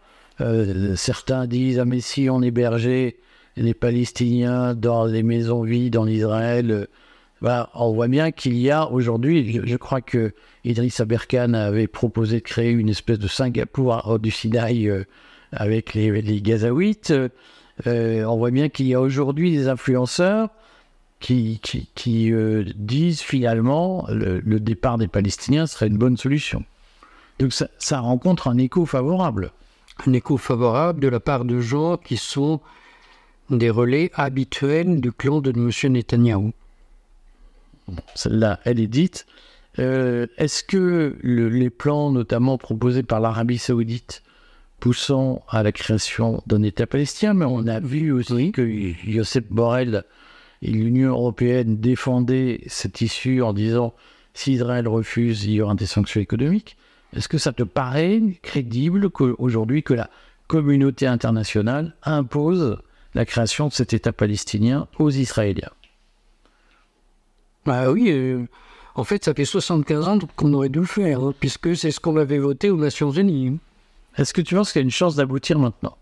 certains 0.95 1.47
disent 1.47 1.79
Ah, 1.79 1.85
mais 1.85 2.01
si 2.01 2.29
on 2.29 2.39
hébergeait 2.43 3.17
les 3.57 3.73
Palestiniens 3.73 4.75
dans 4.75 5.05
les 5.05 5.23
maisons 5.23 5.63
vides 5.63 5.97
en 5.97 6.05
Israël, 6.05 6.87
bah, 7.43 7.69
on 7.75 7.93
voit 7.93 8.07
bien 8.07 8.31
qu'il 8.31 8.57
y 8.57 8.71
a 8.71 8.89
aujourd'hui, 8.89 9.61
je, 9.63 9.77
crois 9.77 10.01
que 10.01 10.33
Idriss 10.63 10.99
Aberkan 10.99 11.53
avait 11.53 11.87
proposé 11.87 12.37
de 12.37 12.43
créer 12.43 12.71
une 12.71 12.89
espèce 12.89 13.19
de 13.19 13.27
Singapour 13.27 14.17
du 14.17 14.31
Sinaï 14.31 14.91
avec 15.51 15.93
les, 15.93 16.21
les 16.21 16.41
Gazaouites. 16.41 17.13
Euh, 17.87 18.23
on 18.25 18.37
voit 18.37 18.51
bien 18.51 18.69
qu'il 18.69 18.87
y 18.87 18.93
a 18.93 19.01
aujourd'hui 19.01 19.51
des 19.51 19.67
influenceurs 19.67 20.49
qui, 21.19 21.61
qui, 21.95 22.31
euh, 22.33 22.65
disent 22.75 23.21
finalement 23.21 24.05
le, 24.09 24.39
le 24.41 24.59
départ 24.59 24.97
des 24.97 25.07
Palestiniens 25.07 25.67
serait 25.67 25.87
une 25.87 25.97
bonne 25.97 26.17
solution. 26.17 26.63
Donc 27.39 27.53
ça, 27.53 27.67
ça, 27.77 27.99
rencontre 27.99 28.47
un 28.47 28.57
écho 28.57 28.85
favorable. 28.85 29.51
Un 30.05 30.13
écho 30.13 30.37
favorable 30.37 30.99
de 30.99 31.07
la 31.07 31.19
part 31.19 31.45
de 31.45 31.59
gens 31.61 31.97
qui 31.97 32.17
sont 32.17 32.59
des 33.49 33.69
relais 33.69 34.11
habituels 34.13 35.01
du 35.01 35.11
clan 35.11 35.41
de 35.41 35.51
M. 35.51 35.93
Netanyahou. 35.93 36.53
Celle-là, 38.15 38.59
elle 38.63 38.79
est 38.79 38.87
dite. 38.87 39.25
Euh, 39.79 40.27
est-ce 40.37 40.63
que 40.63 41.17
le, 41.21 41.49
les 41.49 41.69
plans, 41.69 42.11
notamment 42.11 42.57
proposés 42.57 43.03
par 43.03 43.19
l'Arabie 43.19 43.57
saoudite, 43.57 44.23
poussant 44.79 45.43
à 45.49 45.63
la 45.63 45.71
création 45.71 46.43
d'un 46.45 46.61
État 46.61 46.85
palestinien, 46.85 47.33
mais 47.33 47.45
on 47.45 47.67
a 47.67 47.79
vu 47.79 48.11
aussi 48.11 48.51
que 48.51 48.93
Joseph 49.07 49.45
Borrell 49.49 50.03
et 50.61 50.71
l'Union 50.71 51.09
européenne 51.09 51.77
défendaient 51.77 52.61
cette 52.67 53.01
issue 53.01 53.41
en 53.41 53.53
disant 53.53 53.93
si 54.33 54.53
Israël 54.53 54.87
refuse, 54.87 55.45
il 55.45 55.53
y 55.53 55.61
aura 55.61 55.75
des 55.75 55.85
sanctions 55.85 56.21
économiques. 56.21 56.77
Est-ce 57.15 57.29
que 57.29 57.37
ça 57.37 57.53
te 57.53 57.63
paraît 57.63 58.21
crédible 58.41 59.09
qu'aujourd'hui 59.09 59.83
que 59.83 59.93
la 59.93 60.09
communauté 60.47 61.05
internationale 61.07 61.95
impose 62.03 62.77
la 63.13 63.25
création 63.25 63.67
de 63.67 63.73
cet 63.73 63.93
État 63.93 64.11
palestinien 64.11 64.87
aux 64.99 65.11
Israéliens? 65.11 65.71
Bah 67.65 67.91
oui, 67.91 68.11
euh, 68.11 68.45
en 68.95 69.03
fait 69.03 69.23
ça 69.23 69.33
fait 69.33 69.45
75 69.45 70.07
ans 70.07 70.19
qu'on 70.35 70.53
aurait 70.53 70.69
dû 70.69 70.79
le 70.79 70.85
faire, 70.85 71.21
hein, 71.23 71.33
puisque 71.39 71.75
c'est 71.75 71.91
ce 71.91 71.99
qu'on 71.99 72.17
avait 72.17 72.39
voté 72.39 72.69
aux 72.69 72.77
Nations 72.77 73.11
Unies. 73.11 73.59
Est-ce 74.17 74.33
que 74.33 74.41
tu 74.41 74.55
penses 74.55 74.71
qu'il 74.71 74.81
y 74.81 74.83
a 74.83 74.85
une 74.85 74.91
chance 74.91 75.15
d'aboutir 75.15 75.57
maintenant? 75.59 75.97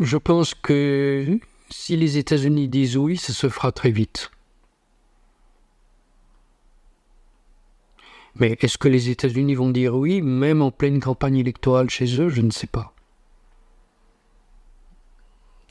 Je 0.00 0.16
pense 0.16 0.54
que 0.54 1.38
si 1.70 1.96
les 1.96 2.18
États-Unis 2.18 2.68
disent 2.68 2.96
oui, 2.96 3.16
ça 3.16 3.32
se 3.32 3.48
fera 3.48 3.72
très 3.72 3.90
vite. 3.90 4.30
Mais 8.36 8.56
est-ce 8.60 8.78
que 8.78 8.86
les 8.88 9.10
États-Unis 9.10 9.56
vont 9.56 9.70
dire 9.70 9.96
oui, 9.96 10.22
même 10.22 10.62
en 10.62 10.70
pleine 10.70 11.00
campagne 11.00 11.38
électorale 11.38 11.90
chez 11.90 12.20
eux? 12.20 12.28
Je 12.28 12.42
ne 12.42 12.52
sais 12.52 12.68
pas. 12.68 12.94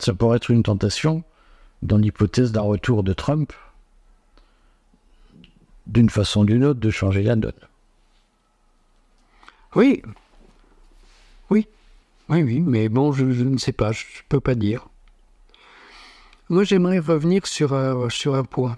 Ça 0.08 0.14
pourrait 0.14 0.38
être 0.38 0.52
une 0.52 0.64
tentation 0.64 1.22
dans 1.82 1.98
l'hypothèse 1.98 2.54
d'un 2.54 2.62
retour 2.62 3.04
de 3.04 3.12
Trump, 3.12 3.52
d'une 5.86 6.10
façon 6.10 6.44
ou 6.44 6.46
d'une 6.46 6.64
autre, 6.64 6.80
de 6.80 6.90
changer 6.90 7.24
la 7.24 7.36
donne. 7.36 7.52
Oui. 9.76 10.02
Oui. 11.50 11.68
Oui, 12.30 12.42
oui, 12.42 12.62
mais 12.62 12.88
bon, 12.88 13.12
je, 13.12 13.26
ne 13.26 13.58
sais 13.58 13.74
pas, 13.74 13.92
je 13.92 14.06
ne 14.06 14.22
peux 14.30 14.40
pas 14.40 14.56
dire. 14.56 14.88
Moi, 16.48 16.64
j'aimerais 16.64 17.00
revenir 17.00 17.46
sur, 17.46 17.74
un- 17.74 18.10
sur 18.10 18.36
un 18.36 18.46
point. 18.46 18.78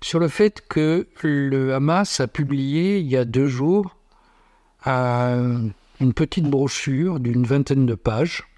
Sur 0.00 0.18
le 0.18 0.26
fait 0.26 0.66
que 0.68 1.06
le 1.22 1.72
Hamas 1.72 2.18
a 2.18 2.26
publié 2.26 2.98
il 2.98 3.06
y 3.06 3.16
a 3.16 3.24
deux 3.24 3.46
jours 3.46 3.94
un- 4.84 5.68
une 6.00 6.14
petite 6.14 6.46
brochure 6.50 7.20
d'une 7.20 7.44
vingtaine 7.44 7.86
de 7.86 7.94
pages 7.94 8.42
euh, 8.42 8.57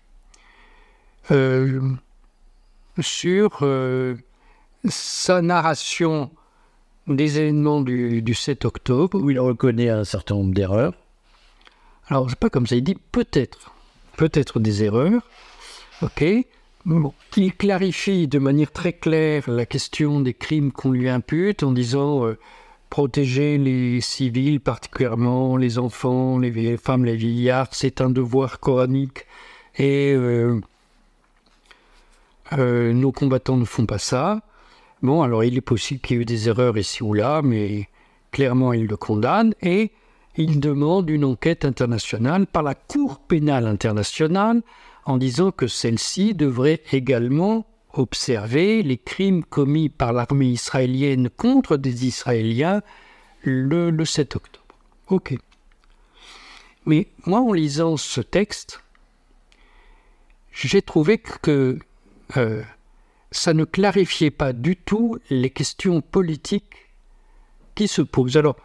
sur 3.00 3.58
euh, 3.62 4.16
sa 4.88 5.42
narration 5.42 6.30
des 7.06 7.38
événements 7.38 7.80
du, 7.80 8.22
du 8.22 8.34
7 8.34 8.64
octobre. 8.64 9.18
Où 9.20 9.30
il 9.30 9.40
reconnaît 9.40 9.88
un 9.88 10.04
certain 10.04 10.34
nombre 10.34 10.54
d'erreurs. 10.54 10.94
Alors, 12.08 12.28
c'est 12.28 12.38
pas 12.38 12.50
comme 12.50 12.66
ça, 12.66 12.76
il 12.76 12.82
dit 12.82 12.96
peut-être, 13.12 13.72
peut-être 14.16 14.58
des 14.58 14.82
erreurs, 14.82 15.22
ok. 16.02 16.24
Bon. 16.86 17.12
Il 17.36 17.54
clarifie 17.54 18.26
de 18.26 18.38
manière 18.38 18.72
très 18.72 18.94
claire 18.94 19.50
la 19.50 19.66
question 19.66 20.20
des 20.20 20.32
crimes 20.32 20.72
qu'on 20.72 20.92
lui 20.92 21.08
impute 21.08 21.62
en 21.62 21.72
disant 21.72 22.26
euh, 22.26 22.38
protéger 22.88 23.58
les 23.58 24.00
civils, 24.00 24.60
particulièrement 24.60 25.56
les 25.56 25.78
enfants, 25.78 26.38
les 26.38 26.50
vieilles 26.50 26.78
femmes, 26.78 27.04
les 27.04 27.16
vieillards, 27.16 27.68
c'est 27.72 28.00
un 28.00 28.10
devoir 28.10 28.60
coranique 28.60 29.26
et 29.76 30.12
euh, 30.14 30.60
euh, 32.58 32.92
nos 32.92 33.12
combattants 33.12 33.56
ne 33.56 33.64
font 33.64 33.86
pas 33.86 33.98
ça. 33.98 34.42
Bon, 35.02 35.22
alors 35.22 35.44
il 35.44 35.56
est 35.56 35.62
possible 35.62 36.00
qu'il 36.00 36.16
y 36.16 36.18
ait 36.20 36.22
eu 36.22 36.26
des 36.26 36.48
erreurs 36.48 36.76
ici 36.76 37.02
ou 37.02 37.14
là, 37.14 37.40
mais 37.42 37.88
clairement 38.32 38.72
il 38.72 38.86
le 38.86 38.96
condamne 38.96 39.54
et 39.62 39.92
il 40.36 40.60
demande 40.60 41.10
une 41.10 41.24
enquête 41.24 41.64
internationale 41.64 42.46
par 42.46 42.62
la 42.62 42.74
Cour 42.74 43.18
pénale 43.20 43.66
internationale 43.66 44.62
en 45.04 45.16
disant 45.16 45.50
que 45.50 45.66
celle-ci 45.66 46.34
devrait 46.34 46.82
également 46.92 47.66
observer 47.94 48.82
les 48.82 48.98
crimes 48.98 49.42
commis 49.42 49.88
par 49.88 50.12
l'armée 50.12 50.46
israélienne 50.46 51.30
contre 51.30 51.76
des 51.76 52.06
Israéliens 52.06 52.82
le 53.42 54.04
7 54.04 54.36
octobre. 54.36 54.76
Ok. 55.08 55.36
Mais 56.86 57.08
moi, 57.26 57.40
en 57.40 57.52
lisant 57.52 57.96
ce 57.96 58.20
texte, 58.20 58.82
j'ai 60.52 60.82
trouvé 60.82 61.18
que 61.18 61.78
euh, 62.36 62.62
ça 63.30 63.54
ne 63.54 63.64
clarifiait 63.64 64.30
pas 64.30 64.52
du 64.52 64.76
tout 64.76 65.18
les 65.30 65.50
questions 65.50 66.00
politiques 66.00 66.90
qui 67.74 67.88
se 67.88 68.02
pose. 68.02 68.36
Alors, 68.36 68.56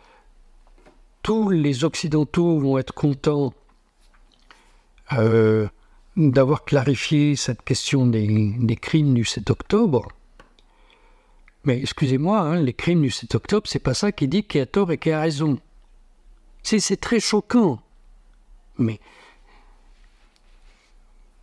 tous 1.21 1.49
les 1.49 1.83
Occidentaux 1.83 2.59
vont 2.59 2.77
être 2.77 2.93
contents 2.93 3.53
euh, 5.13 5.67
d'avoir 6.17 6.65
clarifié 6.65 7.35
cette 7.35 7.63
question 7.63 8.07
des, 8.07 8.77
crimes 8.79 9.13
du 9.13 9.25
7 9.25 9.49
octobre. 9.49 10.07
Mais 11.63 11.79
excusez-moi, 11.79 12.39
hein, 12.39 12.61
les 12.61 12.73
crimes 12.73 13.01
du 13.01 13.09
7 13.09 13.35
octobre, 13.35 13.67
c'est 13.67 13.79
pas 13.79 13.93
ça 13.93 14.11
qui 14.11 14.27
dit 14.27 14.43
qui 14.43 14.59
a 14.59 14.65
tort 14.65 14.91
et 14.91 14.97
qui 14.97 15.11
a 15.11 15.21
raison. 15.21 15.59
C'est 16.63 16.99
très 16.99 17.19
choquant. 17.19 17.79
Mais 18.77 18.99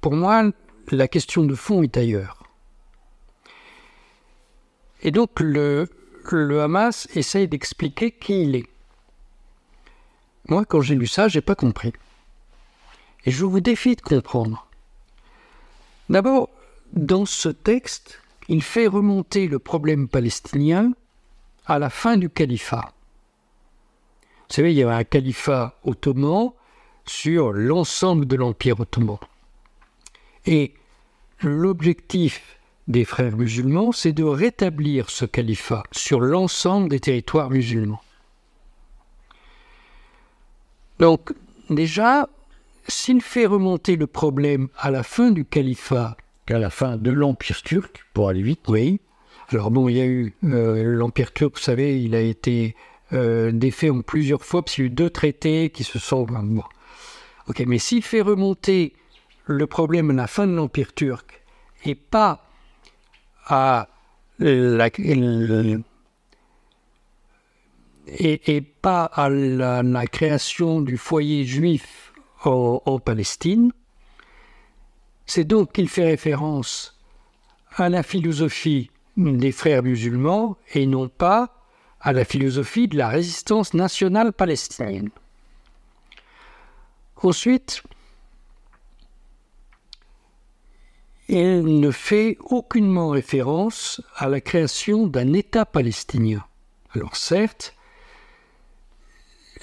pour 0.01 0.15
moi, 0.15 0.51
la 0.91 1.09
question 1.09 1.45
de 1.45 1.55
fond 1.55 1.83
est 1.83 1.97
ailleurs. 1.97 2.43
Et 5.03 5.11
donc 5.11 5.41
le, 5.41 5.89
Hamas 6.61 7.09
essaye 7.15 7.49
d'expliquer 7.49 8.13
qui 8.13 8.43
il 8.43 8.57
est. 8.57 8.69
Moi, 10.49 10.65
quand 10.65 10.81
j'ai 10.81 10.95
lu 10.95 11.07
ça, 11.07 11.29
j'ai 11.29 11.41
pas 11.41 11.55
compris. 11.55 11.93
Et 13.25 13.31
je 13.31 13.45
vous 13.45 13.61
défie 13.61 13.97
de 13.97 14.01
comprendre. 14.01 14.67
D'abord, 16.09 16.51
dans 16.93 17.27
ce 17.27 17.49
texte, 17.49 18.21
il 18.49 18.63
fait 18.63 18.87
remonter 18.87 19.47
le 19.47 19.59
problème 19.59 20.09
palestinien 20.09 20.93
à 21.67 21.79
la 21.79 21.91
fin 21.91 22.17
du 22.17 22.29
califat. 22.29 22.93
Vous 24.49 24.57
savez, 24.57 24.73
il 24.73 24.79
y 24.79 24.83
avait 24.83 24.93
un 24.93 25.05
califat 25.05 25.79
ottoman 25.85 26.51
sur 27.07 27.53
l'ensemble 27.53 28.27
de 28.27 28.37
l'Empire 28.37 28.81
ottoman. 28.81 29.19
Et 30.47 30.75
l'objectif 31.41 32.59
des 32.89 33.05
frères 33.05 33.37
musulmans, 33.37 33.93
c'est 33.93 34.13
de 34.13 34.25
rétablir 34.25 35.11
ce 35.11 35.25
califat 35.25 35.85
sur 35.93 36.21
l'ensemble 36.21 36.89
des 36.89 37.01
territoires 37.01 37.51
musulmans. 37.51 38.03
Donc, 40.99 41.33
déjà, 41.71 42.29
s'il 42.89 43.21
fait 43.21 43.47
remonter 43.47 43.97
le 43.97 44.07
problème 44.07 44.69
à 44.77 44.91
la 44.91 45.03
fin 45.03 45.31
du 45.31 45.45
califat, 45.45 46.17
qu'à 46.47 46.59
la 46.59 46.71
fin 46.71 46.97
de 46.97 47.11
l'Empire 47.11 47.63
turc, 47.63 48.05
pour 48.15 48.29
aller 48.29 48.43
vite. 48.43 48.61
Oui. 48.69 49.01
Alors 49.51 49.71
bon, 49.71 49.89
il 49.89 49.97
y 49.97 50.01
a 50.01 50.07
eu 50.07 50.35
euh, 50.45 50.83
l'Empire 50.85 51.33
turc, 51.33 51.57
vous 51.57 51.63
savez, 51.63 52.03
il 52.03 52.15
a 52.15 52.21
été 52.21 52.75
euh, 53.13 53.53
défait 53.53 53.91
en 53.91 54.03
plusieurs 54.03 54.45
fois, 54.45 54.63
parce 54.63 54.75
qu'il 54.75 54.85
y 54.85 54.87
a 54.87 54.91
eu 54.91 54.95
deux 54.95 55.11
traités 55.11 55.71
qui 55.71 55.85
se 55.85 55.99
sont... 55.99 56.27
Ok, 57.49 57.63
mais 57.67 57.79
s'il 57.79 58.03
fait 58.03 58.21
remonter 58.21 58.95
le 59.47 59.67
problème 59.67 60.11
à 60.11 60.15
la 60.15 60.27
fin 60.27 60.47
de 60.47 60.53
l'Empire 60.53 60.95
turc, 60.95 61.43
et 61.85 61.95
pas 61.95 62.45
à 63.47 63.89
la, 64.39 64.91
et, 68.07 68.61
pas 68.61 69.05
à 69.05 69.29
la, 69.29 70.07
création 70.07 70.81
du 70.81 70.97
foyer 70.97 71.45
juif 71.45 72.13
en, 72.45 72.99
Palestine. 72.99 73.73
C'est 75.27 75.45
donc 75.45 75.73
qu'il 75.73 75.89
fait 75.89 76.05
référence 76.05 76.99
à 77.77 77.89
la 77.89 78.03
philosophie 78.03 78.91
des 79.17 79.53
frères 79.53 79.83
musulmans 79.83 80.57
et 80.75 80.87
non 80.87 81.09
pas 81.09 81.63
à 82.01 82.13
la 82.13 82.25
philosophie 82.25 82.89
de 82.89 82.97
la 82.97 83.09
résistance 83.09 83.75
nationale 83.75 84.33
palestinienne. 84.33 85.11
Ensuite, 87.23 87.85
il 91.29 91.81
ne 91.81 91.91
fait 91.91 92.37
aucunement 92.41 93.11
référence 93.11 94.03
à 94.17 94.29
la 94.29 94.41
création 94.41 95.07
d'un 95.07 95.33
État 95.33 95.65
palestinien. 95.65 96.45
Alors 96.95 97.17
certes, 97.17 97.75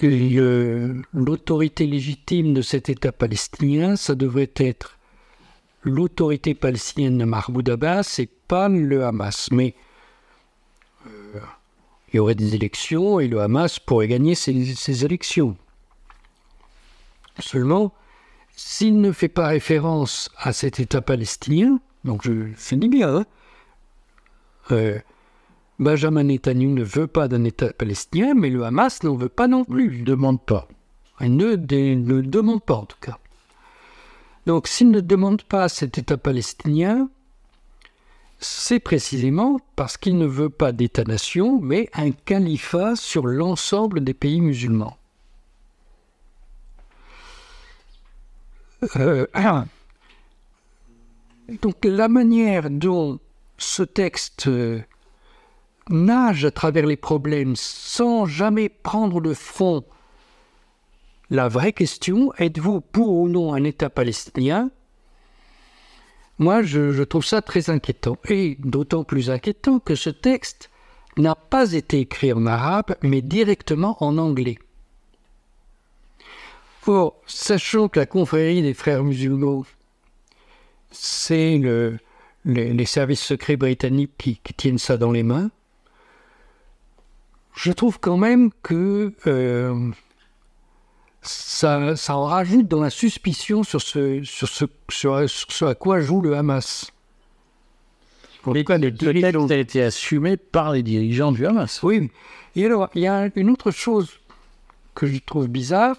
l'autorité 0.02 1.86
légitime 1.86 2.54
de 2.54 2.62
cet 2.62 2.88
État 2.88 3.12
palestinien, 3.12 3.96
ça 3.96 4.14
devrait 4.14 4.52
être 4.56 4.98
l'autorité 5.82 6.54
palestinienne 6.54 7.18
de 7.18 7.24
Mahmoud 7.24 7.68
Abbas 7.68 8.16
et 8.18 8.26
pas 8.26 8.68
le 8.68 9.04
Hamas. 9.04 9.50
Mais 9.50 9.74
euh, 11.06 11.40
il 12.12 12.16
y 12.16 12.18
aurait 12.18 12.34
des 12.34 12.54
élections 12.54 13.20
et 13.20 13.28
le 13.28 13.40
Hamas 13.40 13.78
pourrait 13.78 14.08
gagner 14.08 14.34
ces, 14.34 15.04
élections. 15.04 15.56
Seulement, 17.38 17.92
s'il 18.56 19.00
ne 19.00 19.12
fait 19.12 19.28
pas 19.28 19.48
référence 19.48 20.30
à 20.36 20.52
cet 20.52 20.80
État 20.80 21.00
palestinien, 21.00 21.80
donc 22.04 22.22
je, 22.24 22.48
c'est 22.56 22.76
bien, 22.76 23.16
hein, 23.16 23.26
euh, 24.70 24.98
Benjamin 25.78 26.24
Netanyahu 26.24 26.72
ne 26.72 26.84
veut 26.84 27.06
pas 27.06 27.26
d'un 27.26 27.44
État 27.44 27.72
palestinien, 27.72 28.34
mais 28.34 28.50
le 28.50 28.64
Hamas 28.64 29.02
n'en 29.02 29.14
veut 29.14 29.30
pas 29.30 29.48
non 29.48 29.64
plus. 29.64 29.94
Il 29.94 30.00
ne 30.00 30.04
demande 30.04 30.42
pas. 30.42 30.68
Il 31.20 31.36
ne, 31.36 31.56
ne 31.56 32.20
demande 32.20 32.62
pas 32.62 32.74
en 32.74 32.84
tout 32.84 32.98
cas. 33.00 33.18
Donc 34.44 34.68
s'il 34.68 34.90
ne 34.90 35.00
demande 35.00 35.42
pas 35.42 35.70
cet 35.70 35.96
État 35.96 36.18
palestinien, 36.18 37.08
c'est 38.38 38.80
précisément 38.80 39.58
parce 39.74 39.96
qu'il 39.96 40.18
ne 40.18 40.26
veut 40.26 40.50
pas 40.50 40.72
d'État-nation, 40.72 41.60
mais 41.60 41.88
un 41.94 42.10
califat 42.10 42.96
sur 42.96 43.26
l'ensemble 43.26 44.02
des 44.02 44.14
pays 44.14 44.40
musulmans. 44.40 44.96
Euh, 48.96 49.26
donc 51.62 51.84
la 51.84 52.08
manière 52.08 52.70
dont 52.70 53.18
ce 53.58 53.82
texte 53.82 54.46
euh, 54.46 54.80
nage 55.88 56.44
à 56.44 56.50
travers 56.50 56.86
les 56.86 56.96
problèmes 56.96 57.56
sans 57.56 58.26
jamais 58.26 58.68
prendre 58.68 59.20
de 59.20 59.34
front 59.34 59.84
la 61.32 61.46
vraie 61.46 61.72
question, 61.72 62.32
êtes-vous 62.38 62.80
pour 62.80 63.10
ou 63.10 63.28
non 63.28 63.54
un 63.54 63.62
État 63.62 63.88
palestinien? 63.88 64.70
Moi, 66.40 66.62
je, 66.62 67.02
trouve 67.04 67.24
ça 67.24 67.40
très 67.40 67.70
inquiétant. 67.70 68.16
Et 68.28 68.56
d'autant 68.58 69.04
plus 69.04 69.30
inquiétant 69.30 69.78
que 69.78 69.94
ce 69.94 70.10
texte 70.10 70.70
n'a 71.16 71.36
pas 71.36 71.74
été 71.74 72.00
écrit 72.00 72.32
en 72.32 72.46
arabe, 72.46 72.96
mais 73.02 73.22
directement 73.22 73.96
en 74.02 74.18
anglais. 74.18 74.58
Or, 76.90 77.14
sachant 77.24 77.88
que 77.88 78.00
la 78.00 78.06
confrérie 78.06 78.62
des 78.62 78.74
frères 78.74 79.04
musulmans, 79.04 79.64
c'est 80.90 81.56
le, 81.56 81.98
les, 82.44 82.84
services 82.84 83.22
secrets 83.22 83.56
britanniques 83.56 84.10
qui 84.16 84.54
tiennent 84.54 84.78
ça 84.78 84.96
dans 84.96 85.12
les 85.12 85.22
mains, 85.22 85.52
je 87.54 87.70
trouve 87.70 88.00
quand 88.00 88.16
même 88.16 88.50
que 88.64 89.12
euh, 89.28 89.90
ça, 91.22 91.94
ça, 91.94 92.16
en 92.16 92.24
rajoute 92.24 92.66
dans 92.66 92.80
la 92.80 92.90
suspicion 92.90 93.62
sur 93.62 93.80
ce, 93.80 94.24
sur 94.24 94.48
ce, 94.48 94.64
sur, 94.88 95.28
ce 95.28 95.64
à 95.66 95.76
quoi 95.76 96.00
joue 96.00 96.22
le 96.22 96.36
Hamas. 96.36 96.90
Mais 98.46 98.64
texte 98.64 99.50
a 99.50 99.56
été 99.56 99.82
assumé 99.82 100.36
par 100.36 100.72
les 100.72 100.82
dirigeants 100.82 101.30
du 101.30 101.46
Hamas. 101.46 101.82
Oui. 101.84 102.10
Et 102.56 102.64
alors, 102.64 102.88
il 102.94 103.02
y 103.02 103.06
a 103.06 103.28
une 103.36 103.50
autre 103.50 103.70
chose 103.70 104.18
que 104.94 105.06
je 105.06 105.18
trouve 105.18 105.46
bizarre, 105.46 105.96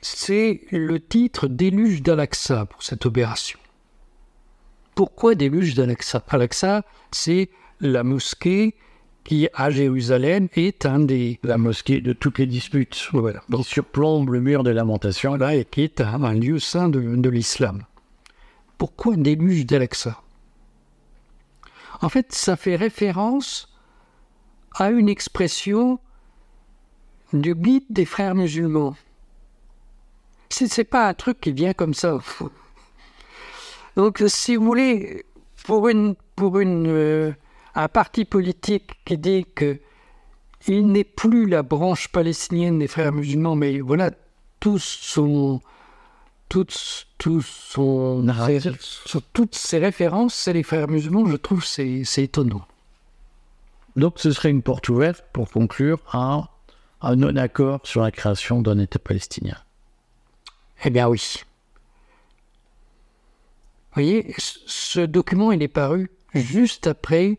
c'est 0.00 0.60
le 0.70 1.00
titre 1.00 1.48
Déluge 1.48 2.02
d'Al-Aqsa 2.02 2.66
pour 2.66 2.82
cette 2.82 3.06
opération. 3.06 3.58
Pourquoi 4.94 5.34
Déluge 5.34 5.74
d'Al-Aqsa 5.74 6.24
Al-Aqsa, 6.28 6.82
c'est 7.10 7.50
la 7.80 8.02
mosquée 8.02 8.74
qui, 9.24 9.48
à 9.54 9.70
Jérusalem, 9.70 10.48
est 10.54 10.86
un 10.86 11.00
des... 11.00 11.38
La 11.42 11.58
mosquée 11.58 12.00
de 12.00 12.12
toutes 12.12 12.38
les 12.38 12.46
disputes, 12.46 13.08
voilà. 13.12 13.42
qui 13.54 13.62
surplombe 13.62 14.30
le 14.30 14.40
mur 14.40 14.62
de 14.62 14.70
lamentation. 14.70 15.34
Là, 15.34 15.54
et 15.54 15.64
qui 15.64 15.82
est 15.82 16.00
un, 16.00 16.32
lieu 16.32 16.58
saint 16.58 16.88
de, 16.88 17.28
l'islam. 17.28 17.84
Pourquoi 18.78 19.16
déluge 19.16 19.66
d'Alexa? 19.66 20.22
En 22.00 22.08
fait, 22.08 22.32
ça 22.32 22.56
fait 22.56 22.76
référence 22.76 23.68
à 24.74 24.90
une 24.90 25.08
expression 25.08 25.98
du 27.32 27.54
guide 27.54 27.84
des 27.90 28.04
frères 28.04 28.34
musulmans. 28.34 28.96
Ce 30.50 30.64
n'est 30.64 30.84
pas 30.84 31.08
un 31.08 31.14
truc 31.14 31.40
qui 31.40 31.52
vient 31.52 31.72
comme 31.72 31.94
ça. 31.94 32.18
Donc, 33.96 34.22
si 34.26 34.56
vous 34.56 34.64
voulez, 34.64 35.26
pour 35.64 35.88
une, 35.88 36.14
pour 36.36 36.58
une 36.58 36.86
euh, 36.86 37.32
un 37.74 37.88
parti 37.88 38.24
politique 38.24 38.92
qui 39.04 39.18
dit 39.18 39.46
que 39.54 39.78
il 40.66 40.88
n'est 40.88 41.04
plus 41.04 41.46
la 41.46 41.62
branche 41.62 42.08
palestinienne 42.08 42.80
des 42.80 42.88
frères 42.88 43.12
musulmans, 43.12 43.54
mais 43.54 43.78
voilà, 43.78 44.10
tous 44.58 44.82
sont, 44.82 45.60
toutes, 46.48 47.06
tous 47.18 47.46
sont, 47.46 48.26
sur 48.80 49.22
toutes 49.32 49.54
ces 49.54 49.78
références, 49.78 50.34
c'est 50.34 50.52
les 50.52 50.64
frères 50.64 50.88
musulmans, 50.88 51.26
je 51.26 51.36
trouve 51.36 51.64
c'est, 51.64 52.02
c'est 52.04 52.24
étonnant. 52.24 52.66
Donc 53.94 54.18
ce 54.18 54.32
serait 54.32 54.50
une 54.50 54.62
porte 54.62 54.88
ouverte 54.88 55.24
pour 55.32 55.50
conclure 55.50 56.00
un, 56.12 56.48
un 57.00 57.16
non-accord 57.16 57.80
sur 57.84 58.02
la 58.02 58.10
création 58.10 58.60
d'un 58.60 58.78
État 58.78 58.98
palestinien. 58.98 59.56
Eh 60.84 60.90
bien 60.90 61.08
oui. 61.08 61.42
Vous 63.90 64.02
voyez, 64.02 64.34
ce 64.38 65.00
document, 65.00 65.50
il 65.50 65.62
est 65.62 65.68
paru 65.68 66.10
juste 66.34 66.86
après 66.86 67.38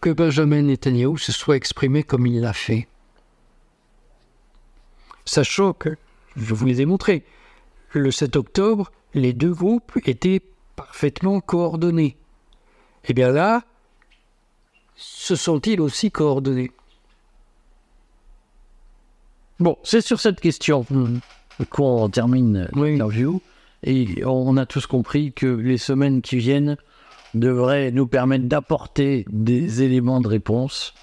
que 0.00 0.10
Benjamin 0.10 0.62
Netanyahu 0.62 1.18
se 1.18 1.32
soit 1.32 1.56
exprimé 1.56 2.02
comme 2.02 2.26
il 2.26 2.40
l'a 2.40 2.52
fait. 2.52 2.88
Sachant 5.24 5.72
que, 5.72 5.96
je 6.36 6.54
vous 6.54 6.66
les 6.66 6.80
ai 6.80 6.86
montrés, 6.86 7.24
le 7.92 8.10
7 8.10 8.36
octobre, 8.36 8.90
les 9.14 9.32
deux 9.32 9.54
groupes 9.54 9.98
étaient 10.06 10.42
parfaitement 10.76 11.40
coordonnés. 11.40 12.16
Et 13.04 13.14
bien 13.14 13.30
là, 13.30 13.64
se 14.96 15.36
sont-ils 15.36 15.80
aussi 15.80 16.10
coordonnés? 16.10 16.72
Bon, 19.58 19.78
c'est 19.84 20.02
sur 20.02 20.20
cette 20.20 20.40
question 20.40 20.84
qu'on 21.70 22.08
termine 22.08 22.68
Oui. 22.74 22.92
l'interview. 22.92 23.40
Et 23.82 24.22
on 24.24 24.56
a 24.56 24.66
tous 24.66 24.86
compris 24.86 25.32
que 25.32 25.46
les 25.46 25.78
semaines 25.78 26.22
qui 26.22 26.36
viennent 26.38 26.76
devraient 27.34 27.90
nous 27.90 28.06
permettre 28.06 28.46
d'apporter 28.46 29.24
des 29.30 29.82
éléments 29.82 30.20
de 30.20 30.28
réponse 30.28 30.94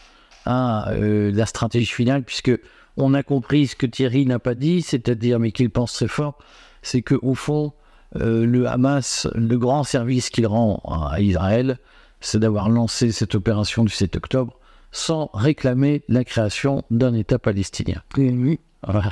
à 0.46 0.92
euh, 0.92 1.32
la 1.32 1.46
stratégie 1.46 1.86
finale, 1.86 2.24
puisque 2.24 2.52
on 2.98 3.14
a 3.14 3.24
compris 3.24 3.68
ce 3.68 3.76
que 3.76 3.86
Thierry 3.86 4.26
n'a 4.26 4.40
pas 4.40 4.56
dit, 4.56 4.82
c'est-à-dire, 4.82 5.40
mais 5.40 5.52
qu'il 5.52 5.70
pense 5.70 5.94
très 5.94 6.08
fort, 6.08 6.38
c'est 6.82 7.02
que 7.02 7.16
au 7.22 7.36
fond, 7.36 7.74
euh, 8.20 8.46
le 8.46 8.68
Hamas, 8.68 9.28
le 9.36 9.58
grand 9.58 9.84
service 9.84 10.30
qu'il 10.30 10.48
rend 10.48 10.82
à 11.12 11.22
Israël, 11.22 11.78
c'est 12.20 12.40
d'avoir 12.40 12.70
lancé 12.70 13.12
cette 13.12 13.36
opération 13.36 13.84
du 13.84 13.92
7 13.92 14.16
octobre 14.16 14.58
sans 14.92 15.30
réclamer 15.34 16.04
la 16.08 16.24
création 16.24 16.84
d'un 16.92 17.14
État 17.14 17.40
palestinien. 17.40 18.02
Oui. 18.18 18.60
Voilà. 18.88 19.12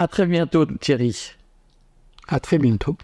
À 0.00 0.08
très 0.08 0.24
bientôt, 0.24 0.64
Thierry. 0.64 1.14
À 2.26 2.40
très 2.40 2.56
bientôt. 2.56 2.96